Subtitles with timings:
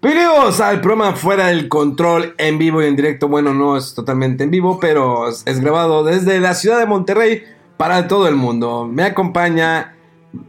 [0.00, 3.26] Bienvenidos al programa Fuera del Control en vivo y en directo.
[3.28, 7.42] Bueno, no es totalmente en vivo, pero es grabado desde la ciudad de Monterrey
[7.76, 8.88] para todo el mundo.
[8.90, 9.96] Me acompaña,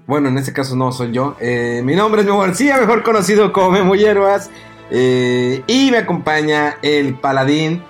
[0.06, 1.36] bueno, en este caso no soy yo.
[1.40, 4.52] eh, mi nombre es Memo García, mejor conocido como Memo Hierbas.
[4.92, 7.82] eh, y me acompaña el paladín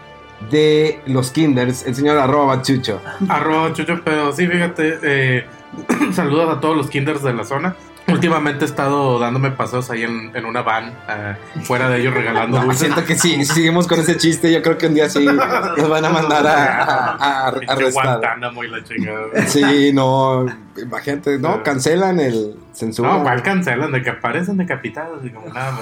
[0.49, 3.01] de los Kinders, el señor arroba Bachucho.
[3.27, 5.45] Arroba chucho, pero sí, fíjate, eh,
[6.13, 7.75] saludos a todos los kinders de la zona.
[8.13, 12.57] Últimamente he estado dándome paseos ahí en, en una van, eh, fuera de ellos regalando
[12.57, 12.81] No, dulces.
[12.81, 15.89] siento que sí, si seguimos con ese chiste, yo creo que un día sí nos
[15.89, 17.75] van a mandar a, a, a- a.
[17.91, 19.45] Guantánamo y la chingada.
[19.47, 20.45] Sí, no,
[20.81, 23.09] imagínate, no, cancelan el censura.
[23.13, 23.91] No, ¿cuál cancelan?
[23.91, 25.77] De que aparecen decapitados y como nada.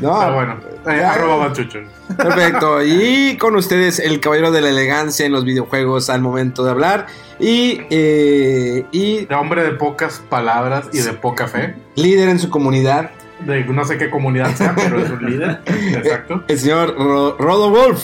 [0.00, 1.80] No, Pero bueno, eh, arroba bachucho.
[2.16, 6.70] Perfecto, y con ustedes el caballero de la elegancia en los videojuegos al momento de
[6.70, 7.06] hablar
[7.40, 11.74] y, eh, y De hombre de pocas palabras y de poca fe.
[11.96, 13.10] líder en su comunidad,
[13.40, 15.60] De no sé qué comunidad sea, pero es un líder.
[15.66, 16.44] Exacto.
[16.46, 18.02] el señor Ro- Rodo Wolf.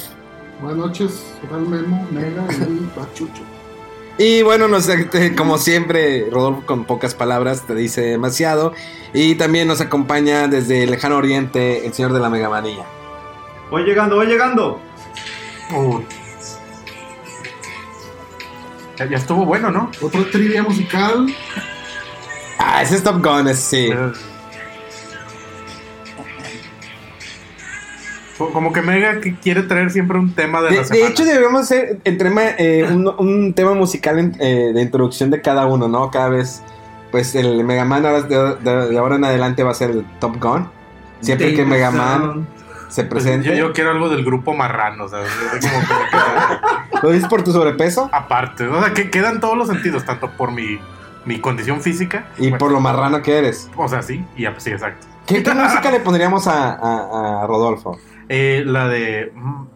[0.61, 3.43] Buenas noches, Total Memo, Mega y Bachucho.
[4.17, 8.73] Y bueno, nos, este, como siempre, Rodolfo con pocas palabras te dice demasiado.
[9.13, 12.85] Y también nos acompaña desde el lejano oriente el señor de la megamanía.
[13.71, 14.81] Voy llegando, voy llegando.
[18.97, 19.91] Ya, ya estuvo bueno, ¿no?
[20.01, 21.27] Otro trivia musical.
[22.59, 23.93] Ah, ese es Top Gun, ese sí.
[28.53, 31.11] Como que Mega que quiere traer siempre un tema de, De, la de semana.
[31.11, 35.41] hecho, deberíamos hacer el tema, eh, un, un tema musical en- eh, de introducción de
[35.41, 36.11] cada uno, ¿no?
[36.11, 36.63] Cada vez,
[37.11, 40.05] pues el Mega Man ahora, de, de- de ahora en adelante va a ser el
[40.21, 40.69] Top Gun.
[41.21, 42.47] Siempre que Mega Man
[42.89, 43.49] se Pues, presente.
[43.49, 48.09] yo, yo quiero algo del grupo marrano, o sea, como ¿Lo dices por tu sobrepeso?
[48.13, 50.79] aparte, o sea, que quedan todos los sentidos, tanto por mi,
[51.25, 53.69] mi condición física, Y bueno, por lo marrano que eres.
[53.77, 55.07] o sea, sí, y sí, exacto.
[55.27, 57.99] ¿Qué, qué música le pondríamos a, a- a Rodolfo?
[58.29, 59.67] Eh, la de mm,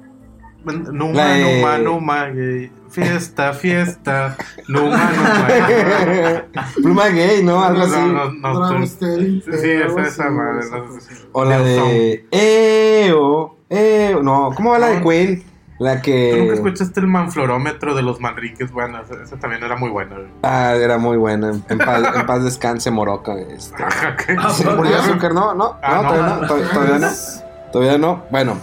[0.92, 4.36] Numa, La de- Numa, Numa, eh, fiesta, fiesta,
[4.68, 6.44] Numa, Numa.
[6.82, 7.62] Pluma gay, ¿no?
[7.64, 7.92] Algo así.
[8.00, 9.40] No, no, no, tú- Steady.
[9.42, 10.66] Sí, esa, esa así, madre.
[10.70, 10.84] no
[11.32, 12.26] O la de.
[12.30, 14.22] Eo, eo.
[14.22, 15.08] No, ¿cómo va la de No.
[15.08, 15.44] Queen?
[15.80, 16.52] La ¿Tú nunca que.
[16.54, 18.72] escuchaste el manflorómetro de los Manriques?
[18.72, 20.16] Bueno, ese también era muy bueno.
[20.42, 21.50] Ah, era muy buena.
[21.50, 23.32] En, en paz, en paz descanse, Moroca.
[23.38, 23.76] Este.
[24.38, 25.32] Ah, ¿Se murió de azúcar?
[25.34, 26.08] No, no, Ah, no, no.
[26.08, 27.06] todavía no, to- todavía no.
[27.72, 28.24] Todavía no.
[28.30, 28.56] Bueno,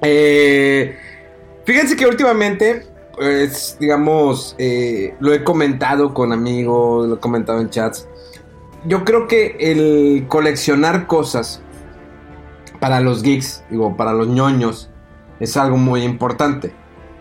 [0.00, 0.96] eh,
[1.64, 7.70] fíjense que últimamente, pues, digamos, eh, lo he comentado con amigos, lo he comentado en
[7.70, 8.08] chats.
[8.84, 11.62] Yo creo que el coleccionar cosas
[12.80, 14.90] para los geeks, digo, para los ñoños,
[15.38, 16.72] es algo muy importante.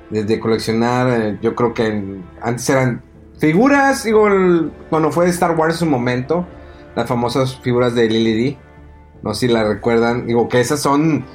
[0.09, 2.03] Desde coleccionar, eh, yo creo que
[2.41, 3.03] antes eran
[3.37, 6.45] figuras, digo, el- cuando fue Star Wars en su momento,
[6.95, 8.57] las famosas figuras de Lily D.
[9.23, 10.27] No sé si la recuerdan.
[10.27, 11.25] Digo que esas son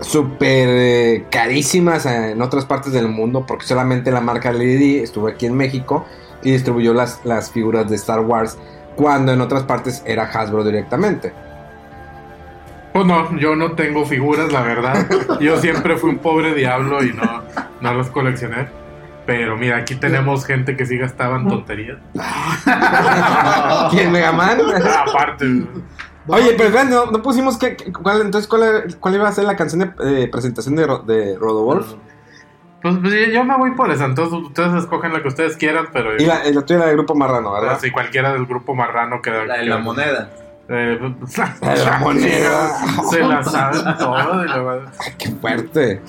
[0.00, 5.02] súper eh, carísimas eh, en otras partes del mundo porque solamente la marca Lily D
[5.02, 6.04] estuvo aquí en México
[6.42, 8.58] y distribuyó las, las figuras de Star Wars
[8.94, 11.32] cuando en otras partes era Hasbro directamente.
[12.92, 15.06] Pues no, yo no tengo figuras, la verdad.
[15.38, 17.42] Yo siempre fui un pobre diablo y no,
[17.82, 18.68] no los coleccioné.
[19.26, 21.98] Pero mira, aquí tenemos gente que sí gastaba en tonterías.
[23.90, 24.60] ¿Quién Mega Man?
[25.08, 25.44] Aparte,
[26.28, 29.32] Oye, pero vean, no, no pusimos que, que- cuál, entonces cuál, era- cuál iba a
[29.32, 31.94] ser la canción de eh, presentación de, Ro- de Rodowolf.
[32.82, 34.04] pues, pues yo me voy por esa.
[34.06, 37.14] Entonces ustedes escogen la que ustedes quieran, pero Y la, la tuya era del grupo
[37.14, 37.78] Marrano, ¿verdad?
[37.80, 40.30] si cualquiera del grupo marrano que La de la moneda.
[40.68, 40.98] Eh,
[41.62, 42.76] La de la moneda.
[43.10, 44.44] Se la saben todo.
[44.44, 44.92] y la verdad.
[45.18, 46.02] Qué fuerte.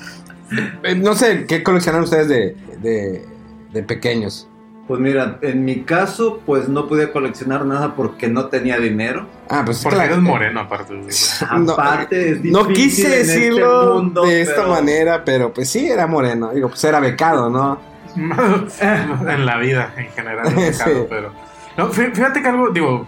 [0.84, 3.26] Eh, No sé, ¿qué coleccionan ustedes de, de,
[3.72, 4.48] de pequeños?
[4.88, 9.28] Pues mira, en mi caso, pues no pude coleccionar nada porque no tenía dinero.
[9.50, 10.14] Ah, pues Porque claro.
[10.14, 10.94] eres moreno, aparte.
[11.60, 15.54] No, Aparte, es No difícil quise en este decirlo mundo, de esta pero- manera, pero
[15.54, 16.52] pues sí, era moreno.
[16.54, 17.80] Digo, pues era becado, ¿no?
[18.18, 20.48] en la vida en general.
[20.56, 20.72] Sí.
[20.72, 21.32] pecado, pero.
[21.78, 23.06] No, fí- fíjate que algo, digo,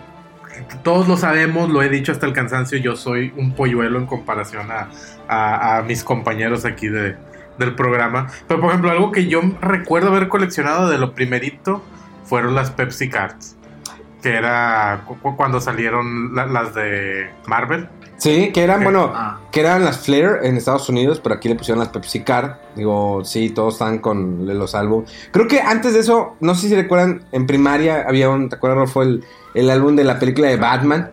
[0.83, 4.69] todos lo sabemos, lo he dicho hasta el cansancio, yo soy un polluelo en comparación
[4.71, 4.89] a,
[5.27, 7.15] a- a mis compañeros aquí de,
[7.59, 8.27] del programa.
[8.47, 11.83] Pero por ejemplo, algo que yo recuerdo haber coleccionado de lo primerito
[12.25, 13.55] fueron las Pepsi Cards.
[14.23, 17.87] Que era cu- cu- cuando salieron la- las de Marvel.
[18.17, 19.39] Sí, que eran, bueno, Ah.
[19.49, 22.51] que eran las Flair en Estados Unidos, pero aquí le pusieron las Pepsi Card.
[22.75, 25.09] Digo, sí, todos están con los álbumes.
[25.31, 28.79] Creo que antes de eso, no sé si recuerdan, en primaria había un, ¿te acuerdas,
[28.79, 29.03] Rolfo?
[29.03, 29.23] El,
[29.53, 31.11] el álbum de la película de Batman,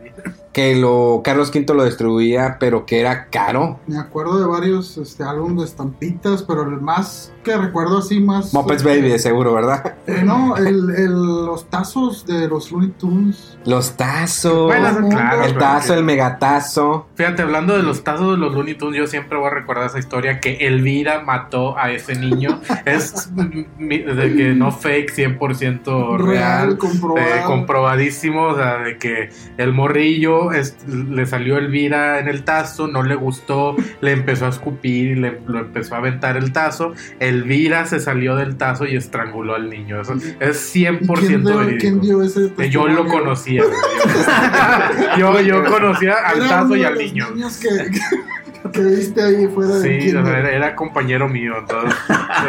[0.57, 3.79] que lo Carlos V lo distribuía, pero que era caro.
[3.87, 8.53] Me acuerdo de varios este, álbumes de estampitas, pero el más que recuerdo así más...
[8.55, 9.95] Muppets Baby, de seguro, ¿verdad?
[10.09, 11.13] Eh, no, el, el-
[11.47, 13.57] los tazos de los Looney Tunes.
[13.65, 14.67] Los tazos.
[14.67, 15.15] Bueno, mundo.
[15.17, 15.45] claro.
[15.45, 17.07] el tazo, que- el megatazo.
[17.15, 19.99] Fíjate, hablando de los tazos de los Looney Tunes, yo siempre voy a recordar esa
[20.01, 22.61] historia que Elvira mató a ese niño.
[22.85, 26.27] es de que no fake, 100% real.
[26.27, 27.27] Real, comprobado.
[27.29, 32.87] eh, comprobadísimo, o sea, de que el morrillo es- le salió Elvira en el tazo,
[32.89, 36.93] no le gustó, le empezó a escupir y le lo empezó a aventar el tazo.
[37.21, 40.01] Elvira se salió del tazo y estranguló al niño.
[40.01, 41.81] Eso es ¿Y 100% quién dio, verídico.
[41.81, 43.63] quién dio ese Yo lo conocía.
[45.19, 47.31] Yo, yo conocía al Era tazo y al niño.
[47.31, 50.23] niños que, que, que viste ahí fuera de Sí, kinder.
[50.23, 51.55] o sea, era, era compañero mío.
[51.59, 51.99] Entonces,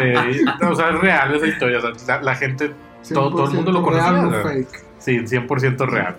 [0.00, 1.78] eh, o sea, es real esa historia.
[1.78, 2.72] o sea, la, la gente,
[3.12, 4.10] todo, todo el mundo lo 100% conocía.
[4.12, 4.84] real, o sea, fake.
[4.98, 6.16] Sí, 100% real.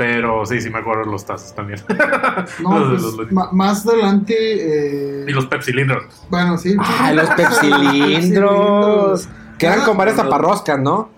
[0.00, 1.78] Pero sí, sí me acuerdo de los tazos también.
[2.62, 4.34] No, Los pues, los más adelante.
[4.38, 6.04] eh, y los pepsilindros.
[6.30, 6.74] Bueno, sí.
[6.78, 9.28] Ah, los pepsilindros.
[9.58, 11.10] Que eran con varias taparroscas, ¿no?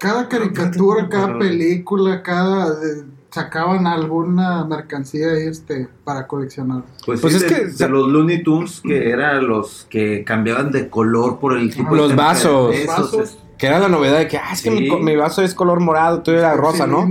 [0.00, 2.66] Cada caricatura, cada película, cada.
[2.72, 6.82] eh, sacaban alguna mercancía ahí este, para coleccionar.
[7.04, 10.72] Pues, Pues sí, es de, que- de los Looney Tunes, que eran los que cambiaban
[10.72, 12.74] de color por el tipo Los de vasos.
[12.74, 13.14] Esos, Vasos.
[13.22, 15.54] es- Que era la novedad de que, ah, es que mi, co- mi vaso es
[15.54, 17.06] color morado, tú era rosa, ¿no?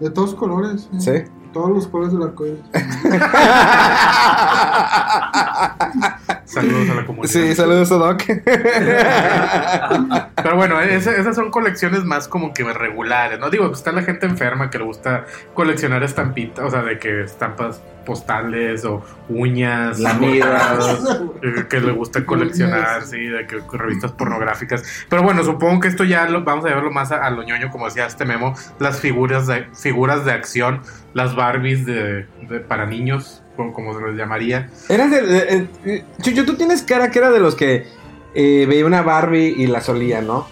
[0.00, 0.88] De todos colores.
[0.92, 1.00] eh.
[1.00, 1.30] Sí.
[1.56, 2.60] Todos los colores del arcoíris.
[6.44, 7.32] Saludos a la comunidad.
[7.32, 8.22] Sí, saludos a Doc.
[10.36, 13.50] Pero bueno, ese- esas son colecciones más como que regulares, ¿no?
[13.50, 15.24] Digo, pues está la gente enferma que le gusta
[15.54, 21.08] coleccionar estampitas, o sea, de que estampas postales o uñas, Lamidas.
[21.42, 24.82] eh, que le gusta coleccionar, sí, de que revistas pornográficas.
[25.08, 27.70] Pero bueno, supongo que esto ya lo, vamos a llevarlo más a, a lo ñoño,
[27.70, 30.82] como decía este memo, las figuras de, figuras de acción,
[31.16, 34.68] las Barbies de, de- para niños, como, como se les llamaría.
[34.90, 37.86] Eras de, de- eh, Chucho, tú tienes cara que era de los que
[38.34, 40.46] eh, veía una Barbie y la solía, ¿no?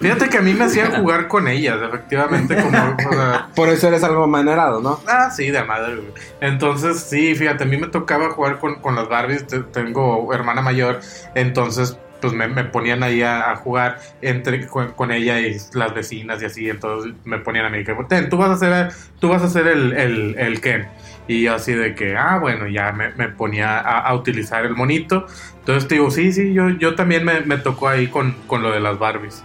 [0.00, 2.76] Fíjate que a mí me hacían jugar con ellas, efectivamente, como...
[3.08, 4.98] o sea, Por eso eres algo manerado, ¿no?
[5.06, 6.08] Ah, sí, de madre, güey.
[6.40, 9.46] Entonces, sí, fíjate, a mí me tocaba jugar con, con las Barbies.
[9.46, 10.98] te- Tengo hermana mayor,
[11.36, 15.92] entonces, pues me, me ponían ahí a, a jugar entre con, con ella y las
[15.92, 16.70] vecinas y así.
[16.70, 19.66] Entonces me ponían a mí que, ten, tú vas a hacer, tú vas a hacer
[19.66, 20.86] el, el, el Ken.
[21.28, 24.74] Y yo así de que, ah, bueno, ya me, me ponía a, a utilizar el
[24.74, 25.26] monito.
[25.58, 28.70] Entonces te digo, sí, sí, yo, yo también me, me tocó ahí con, con lo
[28.70, 29.44] de las Barbies.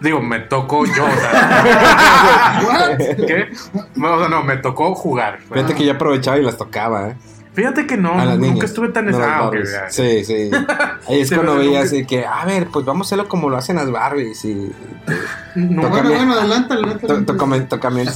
[0.00, 2.96] Digo, me tocó yo, o sea,
[3.26, 3.48] ¿Qué?
[3.96, 5.40] No, o sea, no, me tocó jugar.
[5.52, 7.16] Fíjate que yo aprovechaba y las tocaba, ¿eh?
[7.58, 8.64] Fíjate que no, nunca niñas.
[8.66, 9.06] estuve tan...
[9.06, 9.72] no ah, ok, Barbies.
[9.72, 9.90] ya.
[9.90, 10.48] Sí, sí.
[11.08, 13.56] Ahí es cuando pero veía así que, a ver, pues vamos a hacerlo como lo
[13.56, 14.44] hacen las Barbies.
[14.44, 14.70] Y
[15.56, 16.34] No, bueno, bueno,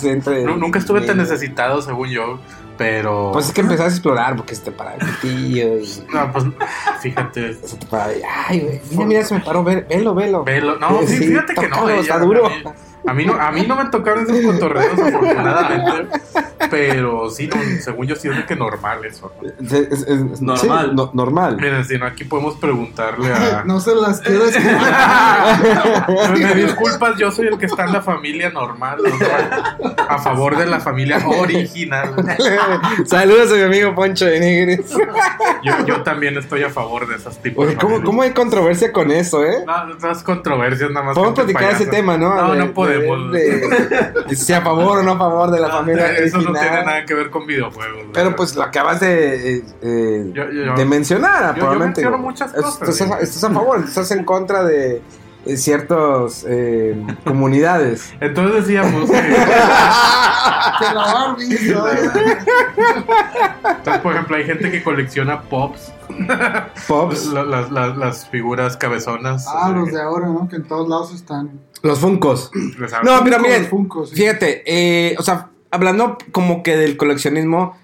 [0.05, 0.45] entre.
[0.45, 2.39] nu- nunca estuve tan necesitado, según yo,
[2.79, 3.31] pero...
[3.33, 6.45] Pues es que empezabas a explorar porque se te paraba el tío y No, pues,
[7.01, 7.55] fíjate.
[7.55, 10.45] se te paraba y, ay, güey, mira, mira, se me paró, ve- velo, velo.
[10.45, 10.79] Velo.
[10.79, 11.89] No, sí, fíjate que no.
[11.89, 12.47] eh, está duro.
[12.47, 12.63] A mí,
[13.09, 16.19] a mí no, a mí no me tocaron esos cotorreos, afortunadamente.
[16.71, 19.33] Pero sí, no, según yo, sí es de que normal eso.
[19.41, 19.49] ¿no?
[19.67, 20.87] Es- es- es- Normal.
[20.91, 21.57] sí, no- normal.
[21.61, 23.63] Miren, si no, aquí podemos preguntarle a...
[23.67, 24.73] No se las quiero escribir.
[26.39, 29.77] Me disculpas, yo soy el que está en la familia normal, o sea,
[30.09, 32.15] a favor de la familia original.
[33.07, 34.91] Saludos a mi amigo Poncho de Nigris.
[35.63, 38.03] Yo, yo también estoy a favor de esas tipos Oye, de ¿cómo.
[38.03, 39.65] ¿cómo hay controversia con eso, eh?
[39.67, 41.15] No, esas controversias nada más.
[41.15, 42.35] Podemos platicar ese tema, ¿no?
[42.35, 43.33] No, De- no podemos.
[43.33, 46.41] de- de- de si a favor o no a favor de la No, familia eso
[46.53, 48.03] no tiene nada que ver con videojuegos.
[48.13, 48.37] Pero ¿verdad?
[48.37, 52.01] pues lo acabas de, eh, eh, Yo- yo- de mencionar, yo probablemente.
[52.03, 53.23] menciono muchas cosas, Estás, a, sí.
[53.23, 55.03] estás a favor, estás en contra de
[55.45, 56.95] eh, ciertas eh,
[57.25, 58.13] comunidades.
[58.21, 59.17] Entonces decíamos que,
[60.79, 61.57] Que la Barbie.
[63.65, 65.93] entonces, por ejemplo, hay gente que colecciona pops,
[66.89, 69.47] Pops, la- las, las, las figuras cabezonas.
[69.49, 70.49] Ah, los de ahora, ¿no?
[70.49, 71.61] Que en todos lados están.
[71.83, 72.51] los Funcos.
[72.79, 74.15] No, pero Funko, miren, los Funko, sí.
[74.17, 77.77] fíjate, eh, o sea, hablando como que del coleccionismo,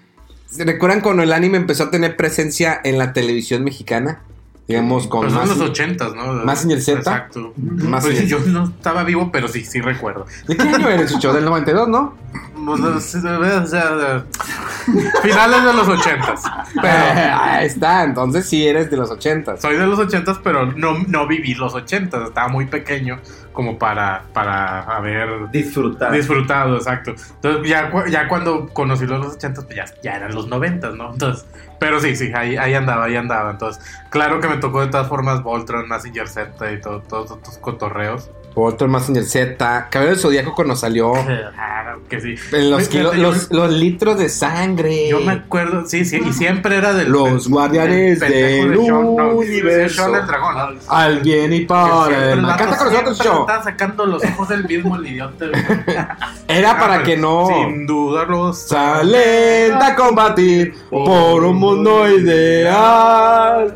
[0.57, 4.21] ¿recuerdan cuando el anime empezó a tener presencia en la televisión mexicana?
[4.69, 5.57] Digamos, con Pues son más...
[5.57, 6.31] los ochentas, ¿no?
[6.45, 6.99] Mazinger Z.
[6.99, 7.53] Exacto.
[7.57, 10.25] Más Pues yo no estaba vivo, pero sí, sí recuerdo.
[10.47, 11.33] ¿De qué año eres, Chucho?
[11.33, 12.15] Del 92, ¿no?
[12.65, 12.79] Pues,
[15.23, 16.43] Finales de los ochentas.
[16.79, 16.93] Pero
[17.41, 19.57] Ahí está, entonces sí eres de los 80.
[19.57, 22.27] soy de los ochentas, pero no, no viví los ochentas.
[22.29, 23.19] Estaba muy pequeño
[23.53, 26.11] como para, para haber Disfrutar.
[26.11, 27.15] disfrutado, exacto.
[27.35, 31.11] Entonces, ya, ya cuando conocí los ochentas, pues ya, ya eran los noventas, ¿no?
[31.11, 31.45] Entonces,
[31.79, 33.51] pero sí, sí, ahí, ahí andaba, ahí andaba.
[33.51, 37.57] Entonces, claro que me tocó de todas formas Voltron, Massinger Z y todo- todos estos
[37.57, 38.29] cotorreos.
[38.55, 39.87] Otro Mazinger Z.
[39.89, 41.13] Cabello del Zodíaco cuando salió.
[41.13, 42.35] Claro que sí.
[42.51, 45.07] En los, Fíjate, kilo- yo- los, los litros de sangre.
[45.09, 47.09] Yo me acuerdo, sí, sí, y siempre era del.
[47.11, 50.03] Los guardianes del de Sean, no, universo.
[50.05, 50.79] Sean el dragón.
[50.89, 53.39] Al bien y para el Canta con nosotros, Chucho.
[53.41, 55.45] Estaba sacando los ojos del mismo el idiota.
[56.47, 57.47] Era Ah, para pero que no.
[57.47, 58.59] Sin duda los.
[58.67, 63.75] Salen a combatir por un mundo ideal.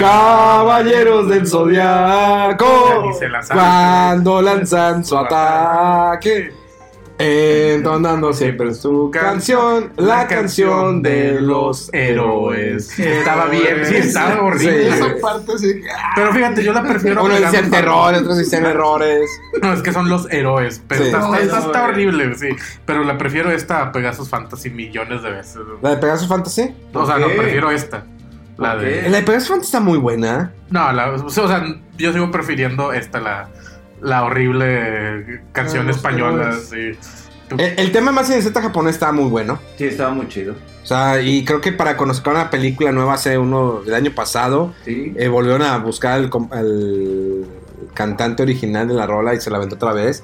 [0.00, 3.12] Caballeros del Zodiaco.
[3.52, 6.52] Cuando lanzan su ataque.
[7.16, 12.98] Entonando siempre su canción, la canción de los héroes.
[12.98, 14.90] Estaba bien, sí, estaba horrible.
[14.90, 14.98] Sí.
[14.98, 15.80] Esa parte sí.
[16.16, 17.22] Pero fíjate, yo la prefiero.
[17.22, 19.30] Digamos, dicen terror, otros dicen errores.
[19.62, 20.82] No, es que son los héroes.
[20.88, 21.10] Pero Sí.
[21.40, 22.48] está, horrible, sí.
[22.84, 25.58] Pero la prefiero esta a Pegasus Fantasy millones de veces.
[25.82, 26.74] ¿La de Pegasus Fantasy?
[26.92, 28.04] O sea, ¿Por no, prefiero esta.
[28.58, 29.00] La ¿Por de.
[29.02, 29.10] qué?
[29.10, 30.52] La de Pegasus Fantasy está muy buena.
[30.70, 31.64] No, la, o sea,
[31.98, 33.48] yo sigo prefiriendo esta, la,
[34.00, 36.54] la horrible canción Ah, española.
[36.68, 36.92] Sí.
[37.58, 39.58] El, el tema más en Z japonés estaba muy bueno.
[39.76, 40.54] Sí, estaba muy chido.
[40.82, 44.72] O sea, y creo que para conocer una película nueva hace uno del año pasado,
[44.84, 45.12] Sí.
[45.16, 47.44] eh, volvieron a buscar al, al
[47.94, 50.22] cantante original de la rola y se la aventó otra vez.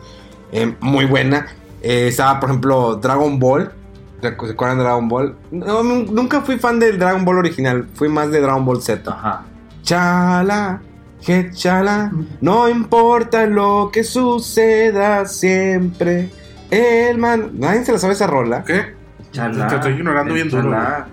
[0.52, 1.46] Eh, muy buena.
[1.82, 3.72] Eh, estaba, por ejemplo, Dragon Ball.
[4.20, 5.36] ¿Se se acuerdan de Dragon Ball?
[5.50, 7.86] No, nu- nunca fui fan del Dragon Ball original.
[7.94, 9.10] Fui más de Dragon Ball Z.
[9.10, 9.42] Ajá.
[9.82, 10.80] Chala,
[11.24, 12.10] que chala.
[12.40, 16.30] No importa lo que suceda siempre.
[16.70, 17.50] El man.
[17.54, 18.62] Nadie se la sabe esa rola.
[18.64, 18.94] ¿Qué?
[19.32, 19.66] Chalá.
[19.68, 21.06] Te estoy ignorando bien duro, Chalá.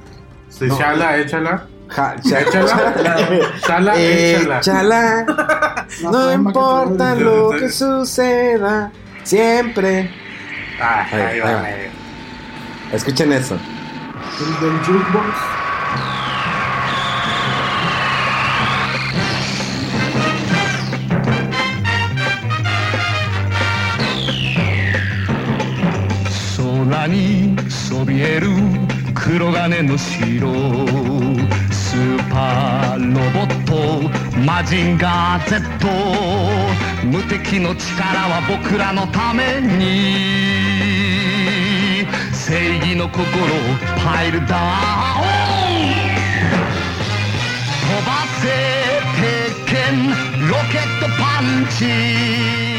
[0.50, 0.78] Sí, No.
[0.78, 1.66] Chala, échala.
[1.90, 2.94] Ja, cha- Échala.
[3.62, 4.60] Chala, échala.
[4.60, 5.26] Échala.
[6.04, 8.92] la No que importa lo que suceda,
[9.24, 10.12] siempre.
[10.82, 11.56] Ah, Ahí, ahí va, ahí
[11.88, 11.97] va.
[12.92, 13.56] Escuchen eso.
[14.40, 15.58] El del jukebox.
[26.88, 28.48] 空にそびえる
[29.14, 30.52] 黒金の城
[31.72, 35.62] スーパーロボットマジンガー Z
[37.06, 40.67] 無敵の力は僕らのために
[42.48, 43.26] 正義の心を
[44.06, 45.26] パイルダウ
[45.70, 46.08] ン。
[47.82, 48.48] 飛ばせ
[49.20, 50.08] 鉄拳
[50.48, 52.77] ロケットパンチ。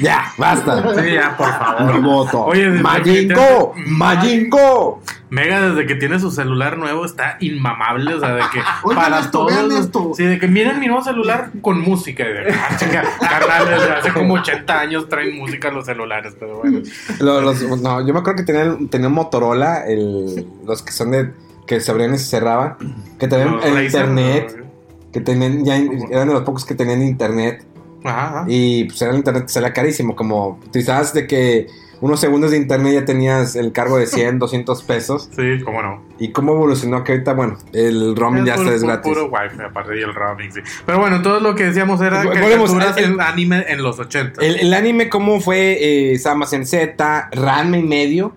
[0.00, 0.94] Ya, basta.
[1.02, 1.94] Sí, ya, por favor.
[1.94, 2.44] Roboto.
[2.44, 5.02] Oye, Majinko, Majinko.
[5.30, 9.18] Mega desde que tiene su celular nuevo está inmamable, o sea, de que Oigan para
[9.20, 10.12] esto, todos, vean esto.
[10.16, 14.12] sí, de que miren mi nuevo celular con música, de, ah, chica, carnal, desde hace
[14.12, 16.80] como 80 años traen música los celulares, pero bueno.
[17.18, 21.30] Los- no, yo me acuerdo que tenían, tenía Motorola, el, los que son de.
[21.66, 22.76] que se abrían y se cerraban.
[23.18, 24.64] Que tenían Los el Razer, internet.
[25.12, 27.64] Que tenían, ya eran de los pocos que tenían internet.
[28.04, 28.44] Ajá.
[28.46, 30.14] Y pues era el internet que salía carísimo.
[30.14, 31.66] Como utilizabas de que
[32.00, 35.30] unos segundos de internet ya tenías el cargo de 100, 200 pesos.
[35.34, 36.02] Sí, cómo no.
[36.18, 39.12] ¿Y cómo evolucionó que ahorita, bueno, el roaming ya está es puro- gratis?
[39.12, 40.60] Puro wifi, aparte y el roaming, sí.
[40.84, 44.44] Pero bueno, todo lo que decíamos era Volvemos, caricaturas el- en anime en los 80.
[44.44, 46.12] El, el anime, ¿cómo fue?
[46.12, 48.34] Eh, Samas en Z, Ranma y medio.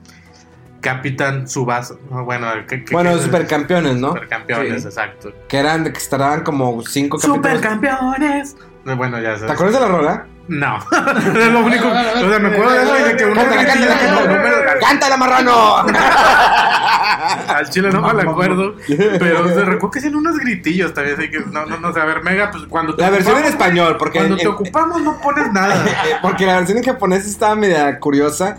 [0.80, 1.96] Capitán Tsubasa.
[2.10, 4.10] no, Bueno, ¿qué, qué- Bueno, supercampeones, ¿no?
[4.10, 4.88] Supercampeones, Sí.
[4.88, 5.34] exacto.
[5.50, 7.38] Que eran que estaban como cinco capítulos.
[7.38, 8.56] Supercampeones.
[8.96, 9.54] Bueno, ya ¿Te sabes.
[9.54, 10.26] acuerdas de la rola?
[10.48, 10.78] No,
[11.42, 11.88] es lo único.
[11.90, 11.92] O
[12.30, 14.44] sea, me acuerdo de eso y de que uno Cántala, gritilla cántala, que no, no
[14.44, 15.78] me lo- ¡Cántala, marrano!
[17.50, 18.76] Al chile no me la acuerdo.
[18.88, 21.18] Pero o sea, recuerdo que hacían unos gritillos también.
[21.20, 22.00] Así que no, no, no sé.
[22.00, 25.02] A ver, Mega, pues cuando te La versión en español, porque Cuando en- te ocupamos
[25.02, 25.76] no pones nada.
[25.86, 28.58] Eh, Porque la versión en japonés estaba media curiosa,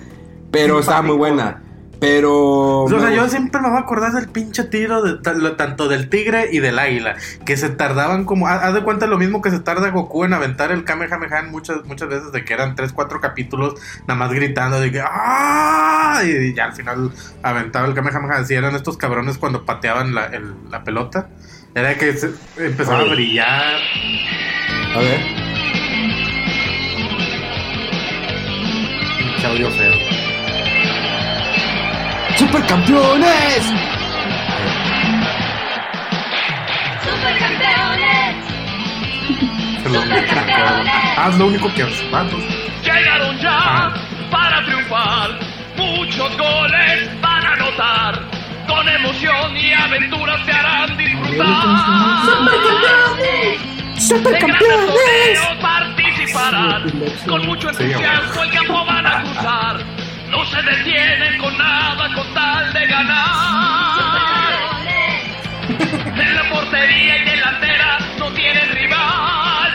[0.51, 1.63] pero estaba muy buena.
[2.01, 2.83] Pero.
[2.85, 5.17] O sea, yo siempre me voy a acordar del pinche tiro de,
[5.57, 7.17] tanto del tigre y del águila.
[7.45, 8.47] Que se tardaban como.
[8.47, 11.85] ha- Haz de cuenta lo mismo que se tarda Goku en aventar el Kamehameha muchas,
[11.87, 13.75] muchas veces de que eran 3, 4 capítulos
[14.07, 16.21] nada más gritando de que ¡Ah!
[16.25, 17.11] Y ya al final
[17.43, 18.39] aventaba el Kamehameha.
[18.39, 21.29] Así eran estos cabrones cuando pateaban la, el- la pelota.
[21.75, 23.77] Era que se- empezaba a brillar.
[24.95, 25.21] A ver.
[29.19, 30.18] Pinche audio feo.
[32.39, 33.63] ¡Supercampeones!
[37.05, 38.37] ¡Supercampeones!
[41.17, 42.05] Ah, es lo único que haces.
[42.13, 42.45] Ah, pues.
[42.83, 43.95] Llegaron ya Ah.
[44.31, 45.31] para triunfar.
[45.77, 48.21] Muchos goles van a anotar.
[48.67, 51.57] Con emoción y aventura se harán disfrutar.
[54.09, 56.93] De grandes torneos participarán.
[57.29, 59.77] Con mucho entusiasmo el campo van a cruzar.
[60.31, 64.59] No se detienen con nada con tal de ganar.
[66.21, 69.73] En la portería y delantera no tienen rival.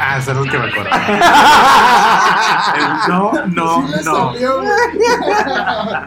[0.00, 0.90] Ah, ese es el que me acuerdo.
[3.08, 4.32] No, no, Sí no.
[4.32, 4.70] salió, güey.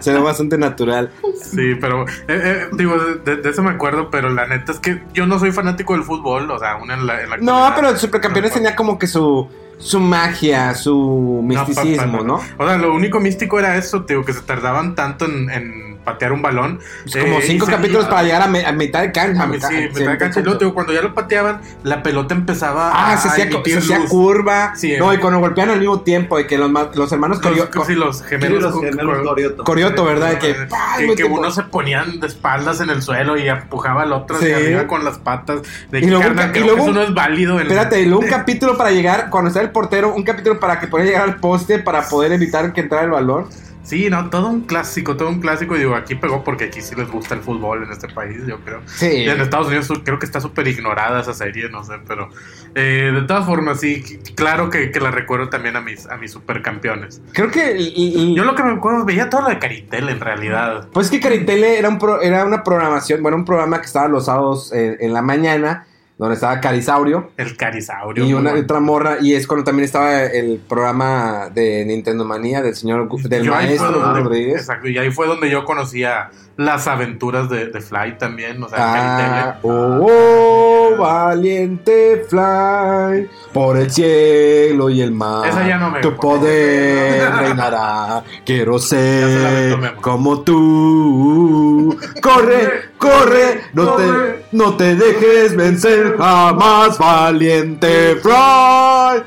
[0.02, 1.12] Se ve bastante natural.
[1.42, 5.04] Sí, pero eh, eh, digo, de, de eso me acuerdo, pero la neta es que
[5.14, 7.76] yo no soy fanático del fútbol, o sea, aún en la, en la No, actualidad.
[7.76, 12.42] pero el Supercampeones tenía como que su, su magia, su No, pa- pa- misticismo, ¿no?
[12.58, 16.32] O sea, lo único místico era eso, digo, que se tardaban tanto en, en patear
[16.32, 16.80] un balón.
[17.06, 19.44] Es como Eh, cinco capítulos para llegar a, me- a mitad de cancha.
[19.44, 20.40] a mí sí, mitad de cancha.
[20.40, 23.80] Y luego, cuando ya lo pateaban, la pelota empezaba Ah, se a hacía, emitir se
[23.80, 24.10] hacía luz.
[24.10, 24.74] curva.
[24.76, 27.86] Sí, no, y cuando golpeaban al mismo tiempo, de que los, los hermanos Los, Corio-
[27.86, 29.64] sí, los gemelos, los gemelos co- Corioto.
[29.64, 30.32] Corioto, ¿verdad?
[30.32, 34.38] De que, que, uno se ponían de espaldas en el suelo y empujaba al otro
[34.38, 35.62] hacia arriba con las patas.
[35.92, 37.14] De Y que, luego un carnal, ca- y creo luego que eso un- no es
[37.14, 37.56] válido.
[37.60, 40.80] En, Espérate, y luego un capítulo para llegar, cuando está el portero, un capítulo para
[40.80, 43.48] que pueda llegar al poste para poder evitar que entrara el balón.
[43.88, 45.78] Sí, no, todo un clásico, todo un clásico.
[45.78, 48.60] Y digo, aquí pegó porque aquí sí les gusta el fútbol en este país, yo
[48.60, 48.82] creo.
[48.86, 49.08] Sí.
[49.24, 52.28] Y en Estados Unidos creo que está súper ignorada esa serie, no sé, pero
[52.76, 56.32] eh, de todas formas, sí, claro que, que la recuerdo también a mis, a mis
[56.32, 57.22] supercampeones.
[57.32, 58.34] Creo que.
[58.36, 60.90] Yo lo que me acuerdo, veía todo lo de Caritel en realidad.
[60.92, 64.26] Pues que Caritele era, un pro- era una programación, bueno, un programa que estaba los
[64.26, 65.87] sábados eh, en la mañana,
[66.18, 68.26] donde estaba Carisaurio El Carisaurio.
[68.26, 68.64] y una bueno.
[68.64, 73.44] otra morra, y es cuando también estaba el programa de Nintendo Manía del señor, del
[73.44, 74.62] Yo ahí fue maestro Rodríguez.
[74.62, 78.78] Exacto, y ahí fue donde yo conocía las aventuras de, de Fly también, o sea,
[78.80, 79.76] Ah, Caritele.
[79.76, 85.48] oh, valiente fly por el cielo y el mar.
[85.48, 88.24] Esa ya no me- tu poder reinará.
[88.46, 91.98] Quiero ser aventó como tú.
[92.22, 99.24] Corre, corre, no te, no te dejes vencer jamás, valiente fly.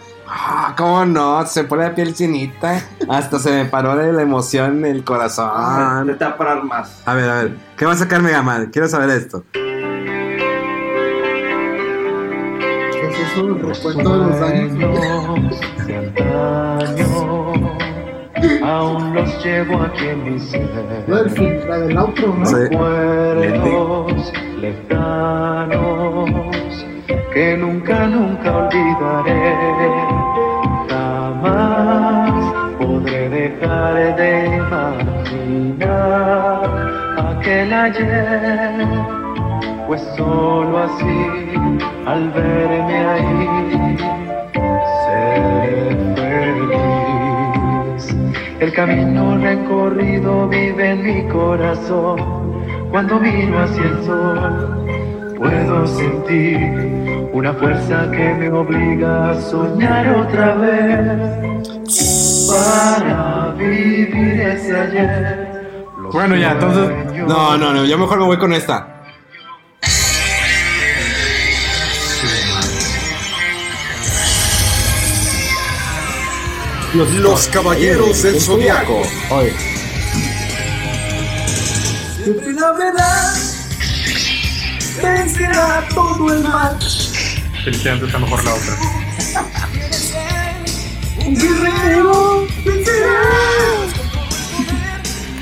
[0.52, 2.82] Ah, cómo no, se pone la piel chinita.
[3.08, 6.16] Hasta se me paró de la emoción el corazón.
[6.18, 7.02] Te va a parar más.
[7.06, 8.68] A ver, a ver, ¿qué va a sacar Mega Man?
[8.72, 9.44] Quiero saber esto.
[9.52, 9.62] Pues
[13.32, 14.72] eso, el recuento de los años.
[18.64, 20.68] aún los llevo aquí en mi ser.
[21.06, 22.44] La del, fin- la del outro, ¿no?
[22.46, 22.54] Sí.
[22.56, 26.30] Recuerdos lejanos
[27.32, 30.09] que nunca, nunca olvidaré.
[33.40, 35.90] Dejar de imaginar
[37.30, 38.86] aquel ayer,
[39.86, 41.20] pues solo así,
[42.06, 43.96] al verme ahí,
[45.04, 48.04] seré feliz.
[48.60, 52.18] El camino recorrido vive en mi corazón.
[52.90, 54.84] Cuando miro hacia el sol,
[55.38, 56.58] puedo sentir
[57.32, 62.09] una fuerza que me obliga a soñar otra vez.
[62.50, 65.84] Para vivir ese ayer.
[66.02, 66.90] los Bueno, ya, entonces-
[67.26, 68.96] No, no, no, yo mejor me voy con esta.
[76.94, 79.02] Los caballeros del zodiaco.
[79.30, 79.54] Oye,
[82.22, 83.34] Siempre la verdad
[85.02, 86.76] vencerá todo el mal.
[87.64, 88.76] Definitivamente está mejor la otra.
[91.36, 93.20] Guerrero vencerá.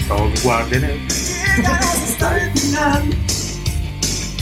[0.06, 0.82] Todos guarden
[1.56, 3.02] Llegarás hasta el final.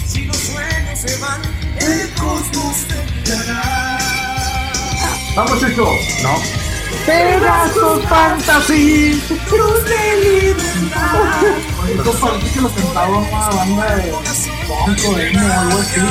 [0.06, 1.40] Si los sueños se van,
[1.78, 3.98] el cosmos te guiará.
[5.36, 5.86] Vamos, Chucho.
[6.22, 6.38] No,
[7.06, 9.22] Pedazos fantasy.
[9.48, 11.44] Cruz de libertad.
[11.96, 14.12] Esto parece que lo cantaba una banda de
[14.66, 16.06] punk o emo o algo así, ¿no?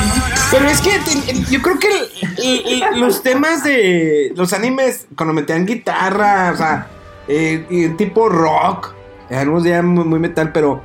[0.50, 5.06] pero es que te- yo creo que el- el- el- los temas de los animes,
[5.16, 6.86] cuando metían guitarra, o sea,
[7.28, 8.92] eh, y tipo rock,
[9.30, 10.82] algunos dían muy, muy metal, pero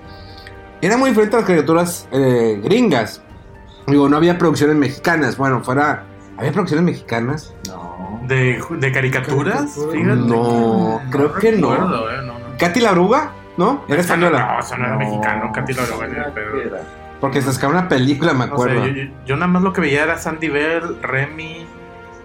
[0.81, 3.21] era muy diferente a las caricaturas eh, gringas.
[3.87, 5.37] Digo, no había producciones mexicanas.
[5.37, 6.05] Bueno, fuera.
[6.37, 7.53] ¿Había producciones mexicanas?
[8.27, 10.15] de, de caricaturas, fíjate.
[10.15, 11.71] No, creo que no.
[11.71, 12.57] recuerdo, eh, no, no.
[12.57, 13.83] Katy la Oruga, ¿no?
[13.89, 14.53] Era Esa no, española.
[14.53, 15.81] no, esa no era mexicano, Katy de
[16.33, 16.77] pedo.
[17.21, 18.87] Porque se sacaba una película, me No sé, acuerdo.
[18.87, 21.65] yo, yo- yo nada más lo que veía era Sandy Bell, Remy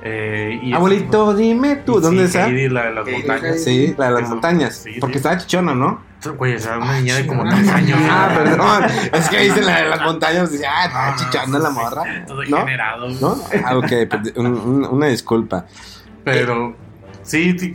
[0.09, 2.47] eh, y Abuelito, dime tú, y ¿dónde sí, está?
[2.49, 3.63] Heidi, la de las montañas.
[3.65, 4.77] Sí, la de las Eso, montañas.
[4.77, 5.19] sí, porque sí.
[5.19, 6.01] estaba chichona, ¿no?
[6.39, 7.99] Güey, o sea, una niña de como 3 años.
[8.11, 8.85] Ah, perdón.
[9.13, 10.51] Es que viste la de las montañas.
[10.51, 12.03] Dice, ah, está chichando la morra.
[12.27, 12.57] Todo ¿No?
[12.57, 13.09] degenerado.
[13.21, 13.37] ¿No?
[13.65, 15.67] Ah, ok, pues, un- un- una disculpa.
[16.25, 16.77] Pero
[17.23, 17.73] sí, sí,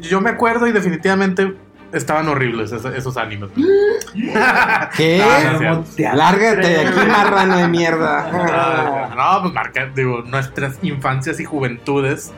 [0.00, 1.54] yo me acuerdo y definitivamente
[1.92, 3.50] estaban horribles esos, esos animes.
[4.96, 5.18] ¿Qué?
[5.18, 6.16] No, no es cierto.
[6.16, 9.10] Lárgate de aquí, marrano de mierda.
[9.16, 12.32] No, pues marca, digo, nuestras infancias y juventudes.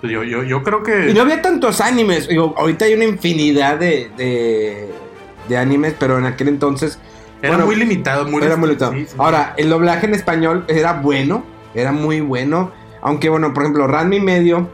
[0.00, 1.10] pues yo, yo, yo creo que.
[1.10, 2.28] Y no había tantos animes.
[2.28, 4.88] Digo, ahorita hay una infinidad de, de,
[5.48, 6.98] de animes, pero en aquel entonces
[7.40, 8.92] era bueno, muy limitado, muy era muy limitado.
[8.92, 9.14] sí, sí.
[9.18, 12.72] Ahora, el doblaje en español era bueno, era muy bueno.
[13.00, 14.68] Aunque, bueno, por ejemplo, Ranma y medio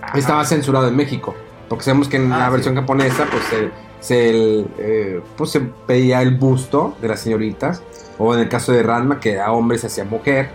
[0.00, 0.16] Ajá.
[0.16, 1.34] estaba censurado en México.
[1.68, 2.52] Porque sabemos que en Ah, la sí.
[2.52, 7.82] versión japonesa, pues se, se, el, eh, pues se veía el busto de las señoritas.
[8.18, 10.50] O en el caso de Ranma, que era hombre se hacía mujer.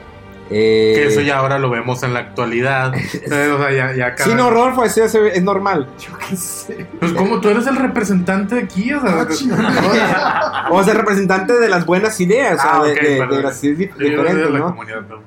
[0.50, 2.94] Eh, Que eso ya ahora lo vemos en la actualidad.
[3.26, 5.88] O sea, ya, ya cada- Sin horror, pues eso es normal.
[5.98, 6.86] Yo qué sé.
[7.00, 9.22] Pues como tú eres el representante de aquí, o sea.
[9.22, 10.68] Ah, chingada.
[10.72, 13.44] O sea, representante de las buenas ideas, o sea, Ah, de, ok, de- de perdón.
[13.44, 14.66] las ideas de diferentes, ¿no?
[14.66, 15.22] comunidad, ¿no?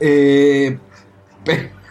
[0.00, 0.78] Eh,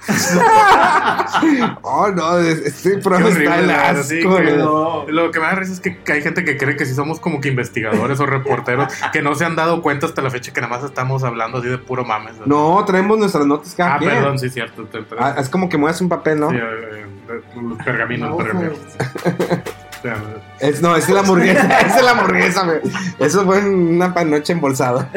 [1.81, 5.11] oh, no, es- este programa está el sí, asco, que-.
[5.11, 7.41] Lo que me da risa es que hay gente que cree que sí somos como
[7.41, 10.75] que investigadores o reporteros que no se han dado cuenta hasta la fecha que nada
[10.75, 12.33] más estamos hablando así de puro mames.
[12.45, 14.11] No, traemos nuestras notas cada Ah, quien.
[14.11, 14.83] perdón, sí, cierto.
[14.85, 16.49] te- te- Ah, es como que mueves un papel, ¿no?
[16.49, 18.77] sí, eh, eh, los pergaminos, No, pergaminos.
[20.59, 22.77] Es, no, es la hamburguesa, es la hamburguesa, güey.
[23.17, 25.09] Eso fue una panoche embolsada.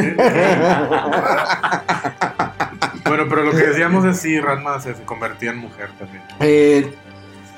[3.24, 6.22] Bueno, pero lo que decíamos es sí, Ranma se convertía en mujer también.
[6.40, 6.92] Eh,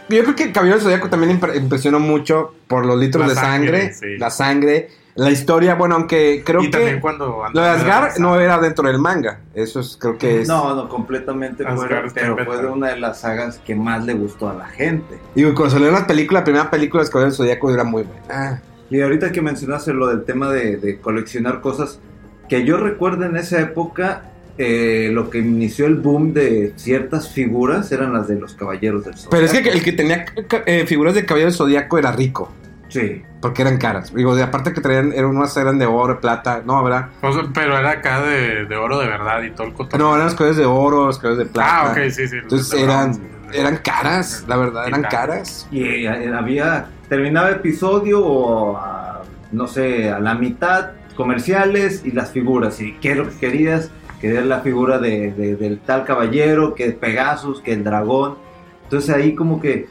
[0.09, 3.35] yo creo que Caballero del Zodíaco también impre- impresionó mucho por los litros La de
[3.35, 4.19] sangre, sangre, sí.
[4.19, 7.45] la sangre, la historia, bueno, aunque creo y que también cuando...
[7.53, 9.41] lo de Asgard no era dentro del manga.
[9.55, 10.49] Eso es, creo que es...
[10.49, 14.15] No, no, completamente Asgard fuera, pero fue de una de las sagas que más le
[14.15, 15.19] gustó a la gente.
[15.35, 18.63] Y cuando salió la película, la primera película de Caballero del Zodíaco era muy buena.
[18.91, 22.01] Y ahorita que mencionaste lo del tema de, de coleccionar cosas,
[22.49, 24.23] que yo recuerdo en esa época,
[24.63, 29.17] eh, lo que inició el boom de ciertas figuras eran las de los Caballeros del
[29.17, 29.29] Sol.
[29.31, 30.27] Pero es que el que tenía
[30.67, 32.53] eh, figuras de Caballero del Zodíaco era rico.
[32.89, 33.23] Sí.
[33.41, 34.13] Porque eran caras.
[34.13, 37.09] Digo, de aparte que traían, eran unas eran de oro, plata, no, ¿verdad?
[37.23, 40.07] O sea, pero era acá de, de oro de verdad y todo el cotorreo.
[40.07, 41.81] No, eran los colores de oro, los colores de plata.
[41.81, 42.37] Ah, ok, sí, sí.
[42.37, 43.19] Entonces eran,
[43.55, 45.67] eran caras, la verdad, eran caras.
[45.71, 52.31] Y eh, había, terminaba episodio o a, no sé, a la mitad comerciales y las
[52.31, 52.79] figuras.
[52.83, 53.91] ¿Y qué es lo que querías?
[54.21, 58.35] Querías la figura de, de- del tal caballero, que Pegasus, que el dragón.
[58.85, 59.87] Entonces ahí como que,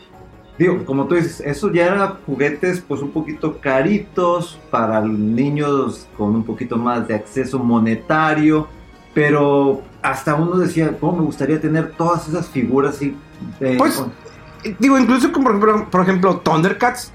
[0.58, 6.36] digo, como tú dices, eso ya era juguetes pues un poquito caritos para niños con
[6.36, 8.68] un poquito más de acceso monetario.
[9.14, 13.16] Pero hasta uno decía, ¿cómo me gustaría tener todas esas figuras así?
[13.60, 14.12] eh, Pues, con-
[14.78, 15.58] Digo, incluso como
[15.90, 17.14] por ejemplo Thundercats.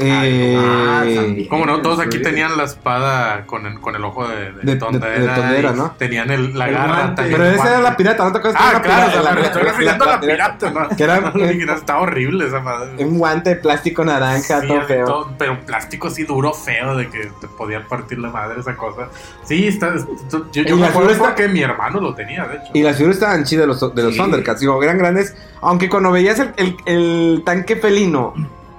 [0.00, 1.48] Eh, ah, también.
[1.48, 4.72] Como no, todos aquí tenían la espada con el, con el ojo de, de, De-
[4.72, 5.08] de- tondera.
[5.10, 5.90] de tondera, y ¿no?
[5.98, 8.62] Tenían el, la El garra pero esa era la pirata, ¿no te acuerdas?
[8.64, 9.34] Ah, que era claro, la pirata?
[9.40, 10.88] me estoy La- refiriendo a la- la pirata, ¿no?
[10.96, 11.20] Que era-
[11.68, 13.04] No, Está horrible esa madre.
[13.04, 15.04] Un guante de plástico naranja, Sí, todo feo.
[15.06, 18.76] todo- pero un plástico así duro, feo, de que te podía partir la madre esa
[18.76, 19.08] cosa.
[19.44, 22.66] Sí, está, esto- yo, me la acuerdo está- porque mi hermano lo tenía, de hecho.
[22.74, 24.18] Y las figuras estaban chidas de los, de los Sí.
[24.20, 24.60] Thundercats.
[24.60, 25.34] Digo, eran grandes.
[25.60, 28.32] Aunque cuando veías el, el- el tanque felino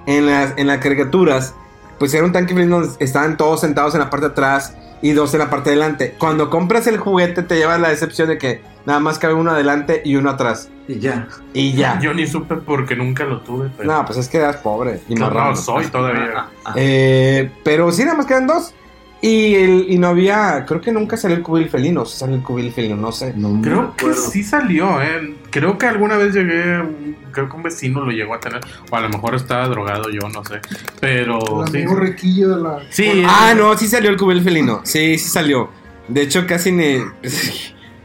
[0.06, 1.54] en las, en las caricaturas,
[1.98, 5.12] pues era un tanque felino donde estaban todos sentados en la parte de atrás y
[5.12, 6.14] dos en la parte de delante.
[6.18, 10.02] Cuando compras el juguete, te llevas la decepción de que nada más cabe uno adelante
[10.04, 10.70] y uno atrás.
[10.88, 11.28] Y ya.
[11.52, 11.98] Y ya.
[12.02, 13.70] Yo ni supe porque nunca lo tuve.
[13.76, 13.90] Pero...
[13.90, 16.48] No, pues es que eras pobre y no, soy todavía.
[16.76, 18.74] Eh, pero sí, nada más quedan dos.
[19.22, 22.06] Y, el, y no había, creo que nunca salió el cubil felino.
[22.06, 23.34] Si salió el cubil felino, no sé.
[23.36, 25.34] No Creo que sí salió, ¿eh?
[25.50, 26.82] Creo que alguna vez llegué,
[27.30, 30.26] creo que un vecino lo llegó a tener, o a lo mejor estaba drogado yo,
[30.30, 30.60] no sé.
[31.00, 31.84] Pero El sí.
[31.86, 32.78] riquillo de la.
[32.88, 34.80] Sí, Ah, no, sí salió el cubil felino.
[34.84, 35.68] Sí, sí salió.
[36.08, 36.96] De hecho, casi ni.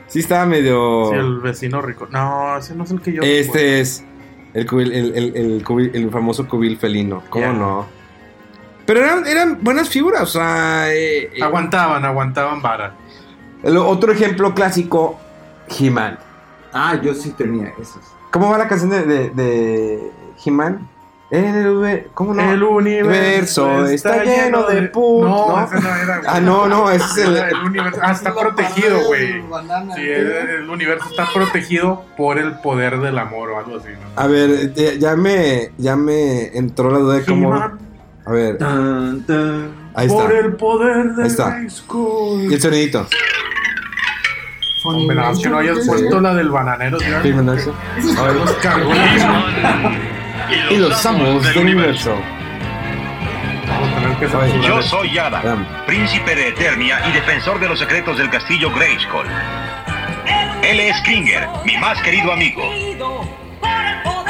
[0.08, 1.10] Sí estaba medio.
[1.12, 2.08] sí, el vecino rico.
[2.10, 3.22] No, ese no es el que yo.
[3.22, 4.02] Este es
[4.54, 7.22] el, cubil, el, el, el, cubil- el famoso cubil felino.
[7.30, 7.86] ¿Cómo no?
[8.86, 10.94] Pero eran, eran buenas figuras, o sea.
[10.94, 12.94] eh, eh, Aguantaban, aguantaban vara.
[13.64, 15.20] el otro ejemplo clásico:
[15.80, 16.20] He-Man.
[16.74, 18.02] Ah, yo sí tenía esas.
[18.32, 20.12] ¿Cómo va la canción de, de, de
[20.46, 20.88] He-Man?
[21.32, 22.52] En el ¿Cómo no?
[22.52, 25.66] El universo está lleno de put, No, ¿no?
[25.66, 26.22] ese no era.
[26.28, 27.36] Ah, no, no, ese es el.
[27.38, 28.00] El universo.
[28.04, 29.42] Ah, está protegido, güey.
[29.96, 34.22] Sí, el, el universo está protegido por el poder del amor o algo así, ¿no?
[34.22, 37.56] A ver, ya, ya me, ya me entró la duda de cómo.
[38.28, 39.72] A ver, Tan, tan.
[39.94, 40.40] ahí por está.
[40.48, 41.60] el poder del Ahí está.
[41.62, 43.08] Y el sonidito.
[44.86, 46.98] Hombre, que no hayas puesto la del bananero.
[46.98, 48.58] A ver, los.
[50.70, 52.16] Y los amos del universo.
[54.66, 59.26] Yo soy Yada, príncipe de Eternia y defensor de los secretos del castillo Grayskull.
[60.64, 62.64] Él es Kringer, mi más querido amigo.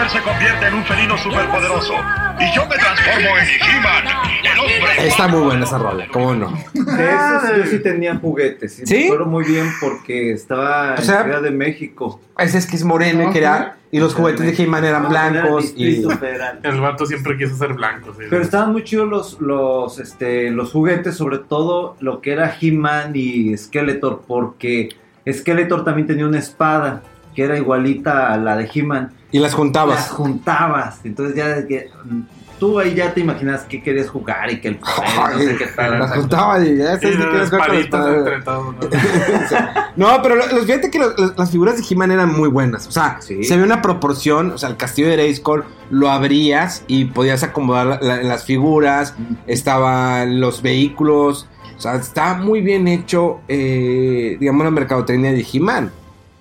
[0.00, 1.92] Kringer se convierte en un felino superpoderoso
[2.40, 4.04] y yo me transformo en He-Man,
[4.50, 5.06] el hombre.
[5.06, 6.50] Está muy buena esa rola, ¿cómo no?
[6.72, 8.76] De esos yo sí tenía juguetes.
[8.76, 8.94] Sí, ¿Sí?
[9.00, 12.18] Me acuerdo muy bien porque estaba O sea- en Ciudad de México.
[12.38, 15.74] Ese es que es moreno y que era- y los juguetes de He-Man eran blancos
[15.76, 15.84] y...
[15.84, 16.60] Distrito Federal.
[16.62, 18.14] El vato siempre quiso ser blanco.
[18.18, 18.24] sí.
[18.30, 23.12] Pero estaban muy chidos los, los, este, los juguetes, sobre todo lo que era He-Man
[23.14, 24.88] y Skeletor, porque
[25.30, 27.02] Skeletor también tenía una espada
[27.34, 29.12] que era igualita a la de He-Man.
[29.32, 30.08] Y las Las juntabas.
[30.10, 31.00] juntabas.
[31.04, 32.20] Entonces ya que, mm,
[32.58, 35.66] tú ahí ya te imaginas qué querías jugar y que el poder, no sé qué
[35.66, 35.98] tal.
[35.98, 38.88] Las juntaba y ya sabes que las quieres jugar con ¿no?
[39.96, 42.86] No, pero lo- los- fíjate que los- los- las figuras de He-Man eran muy buenas.
[42.86, 43.42] O sea, Sí.
[43.44, 44.50] se ve una proporción.
[44.50, 49.14] O sea, el castillo de Grayskull lo abrías y podías acomodar la- la- las figuras.
[49.46, 51.48] Estaban los vehículos.
[51.76, 55.90] O sea, estaba muy bien hecho, eh, digamos, la mercadotecnia de He-Man.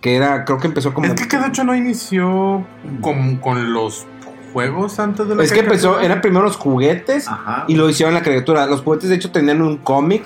[0.01, 1.07] Que era, creo que empezó como.
[1.07, 2.65] Es que, que de hecho no inició
[3.01, 4.05] con, con los
[4.53, 7.65] juegos antes de la Es que empezó, eran primero los juguetes Ajá.
[7.67, 8.65] y lo hicieron la caricatura.
[8.65, 10.23] Los juguetes, de hecho, tenían un cómic.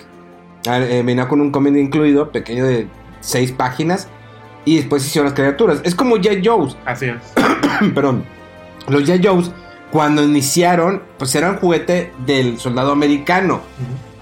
[0.67, 2.87] ah, eh, venía con un cómic incluido, pequeño de
[3.19, 4.07] seis páginas.
[4.65, 5.81] Y después hicieron las criaturas.
[5.83, 6.29] Es como J.
[6.43, 6.77] Joe's.
[6.85, 7.17] Así es.
[7.93, 8.23] Perdón.
[8.87, 9.19] Los J.
[9.21, 9.51] Joe's,
[9.91, 13.61] cuando iniciaron, pues era un juguete del soldado americano.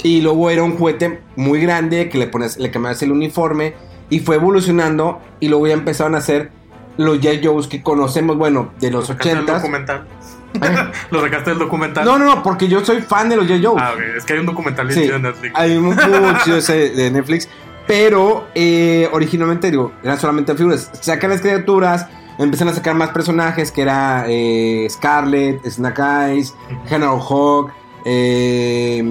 [0.03, 3.75] Y luego era un juguete muy grande que le pones, le cambiabas el uniforme.
[4.11, 5.19] Y fue evolucionando.
[5.39, 6.51] Y luego ya empezaron a hacer
[6.97, 7.39] los J.
[7.43, 10.07] Joe's que conocemos, bueno, de los ¿Sacaste el 80 documental?
[11.11, 12.05] ¿Lo sacaste del documental?
[12.05, 13.59] No, no, no, porque yo soy fan de los J.
[13.63, 13.81] Joe's.
[13.81, 13.93] Ah.
[14.15, 15.53] Es que hay un documental bien Sí, chido en Netflix.
[15.57, 17.49] hay un mucho ese de Netflix.
[17.87, 20.91] Pero eh, originalmente, digo, eran solamente figuras.
[21.01, 26.53] Sacan las criaturas, empiezan a sacar más personajes, que era eh, Scarlet, Snake Eyes,
[26.87, 27.71] General Hawk,
[28.05, 29.03] eh,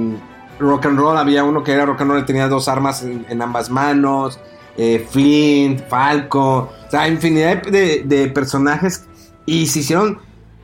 [0.58, 1.16] Rock and Roll.
[1.18, 4.38] Había uno que era Rock and Roll, tenía dos armas en, en ambas manos.
[4.76, 6.70] Eh, Flint, Falco.
[6.86, 9.04] O sea, infinidad de, de- de personajes.
[9.46, 10.18] Y se hicieron.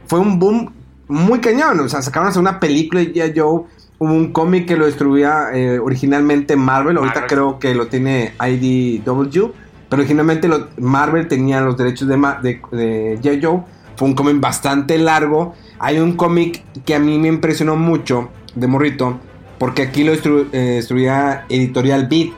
[0.06, 0.72] Fue un boom
[1.08, 1.80] muy cañón.
[1.80, 3.32] O sea, sacaron hasta una película de G.I.
[3.38, 3.62] Joe.
[3.98, 6.98] Hubo un cómic que lo distribuía eh, originalmente Marvel.
[6.98, 7.28] Ahorita Marvel.
[7.30, 9.52] creo que lo tiene IDW.
[9.88, 13.40] Pero originalmente lo- Marvel tenía los derechos de, de, de G.I.
[13.42, 13.60] Joe.
[13.96, 15.54] Fue un cómic bastante largo.
[15.78, 19.18] Hay un cómic que a mí me impresionó mucho de Morrito.
[19.58, 22.30] Porque aquí lo eh, distribuía Editorial Beat.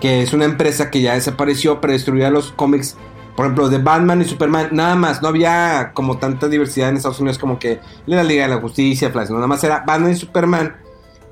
[0.00, 1.80] Que es una empresa que ya desapareció.
[1.80, 2.96] Pero distribuía los cómics.
[3.36, 4.68] Por ejemplo, de Batman y Superman.
[4.72, 5.22] Nada más.
[5.22, 9.10] No había como tanta diversidad en Estados Unidos como que la Liga de la Justicia,
[9.10, 9.30] Flash.
[9.30, 10.76] Nada más era Batman y Superman.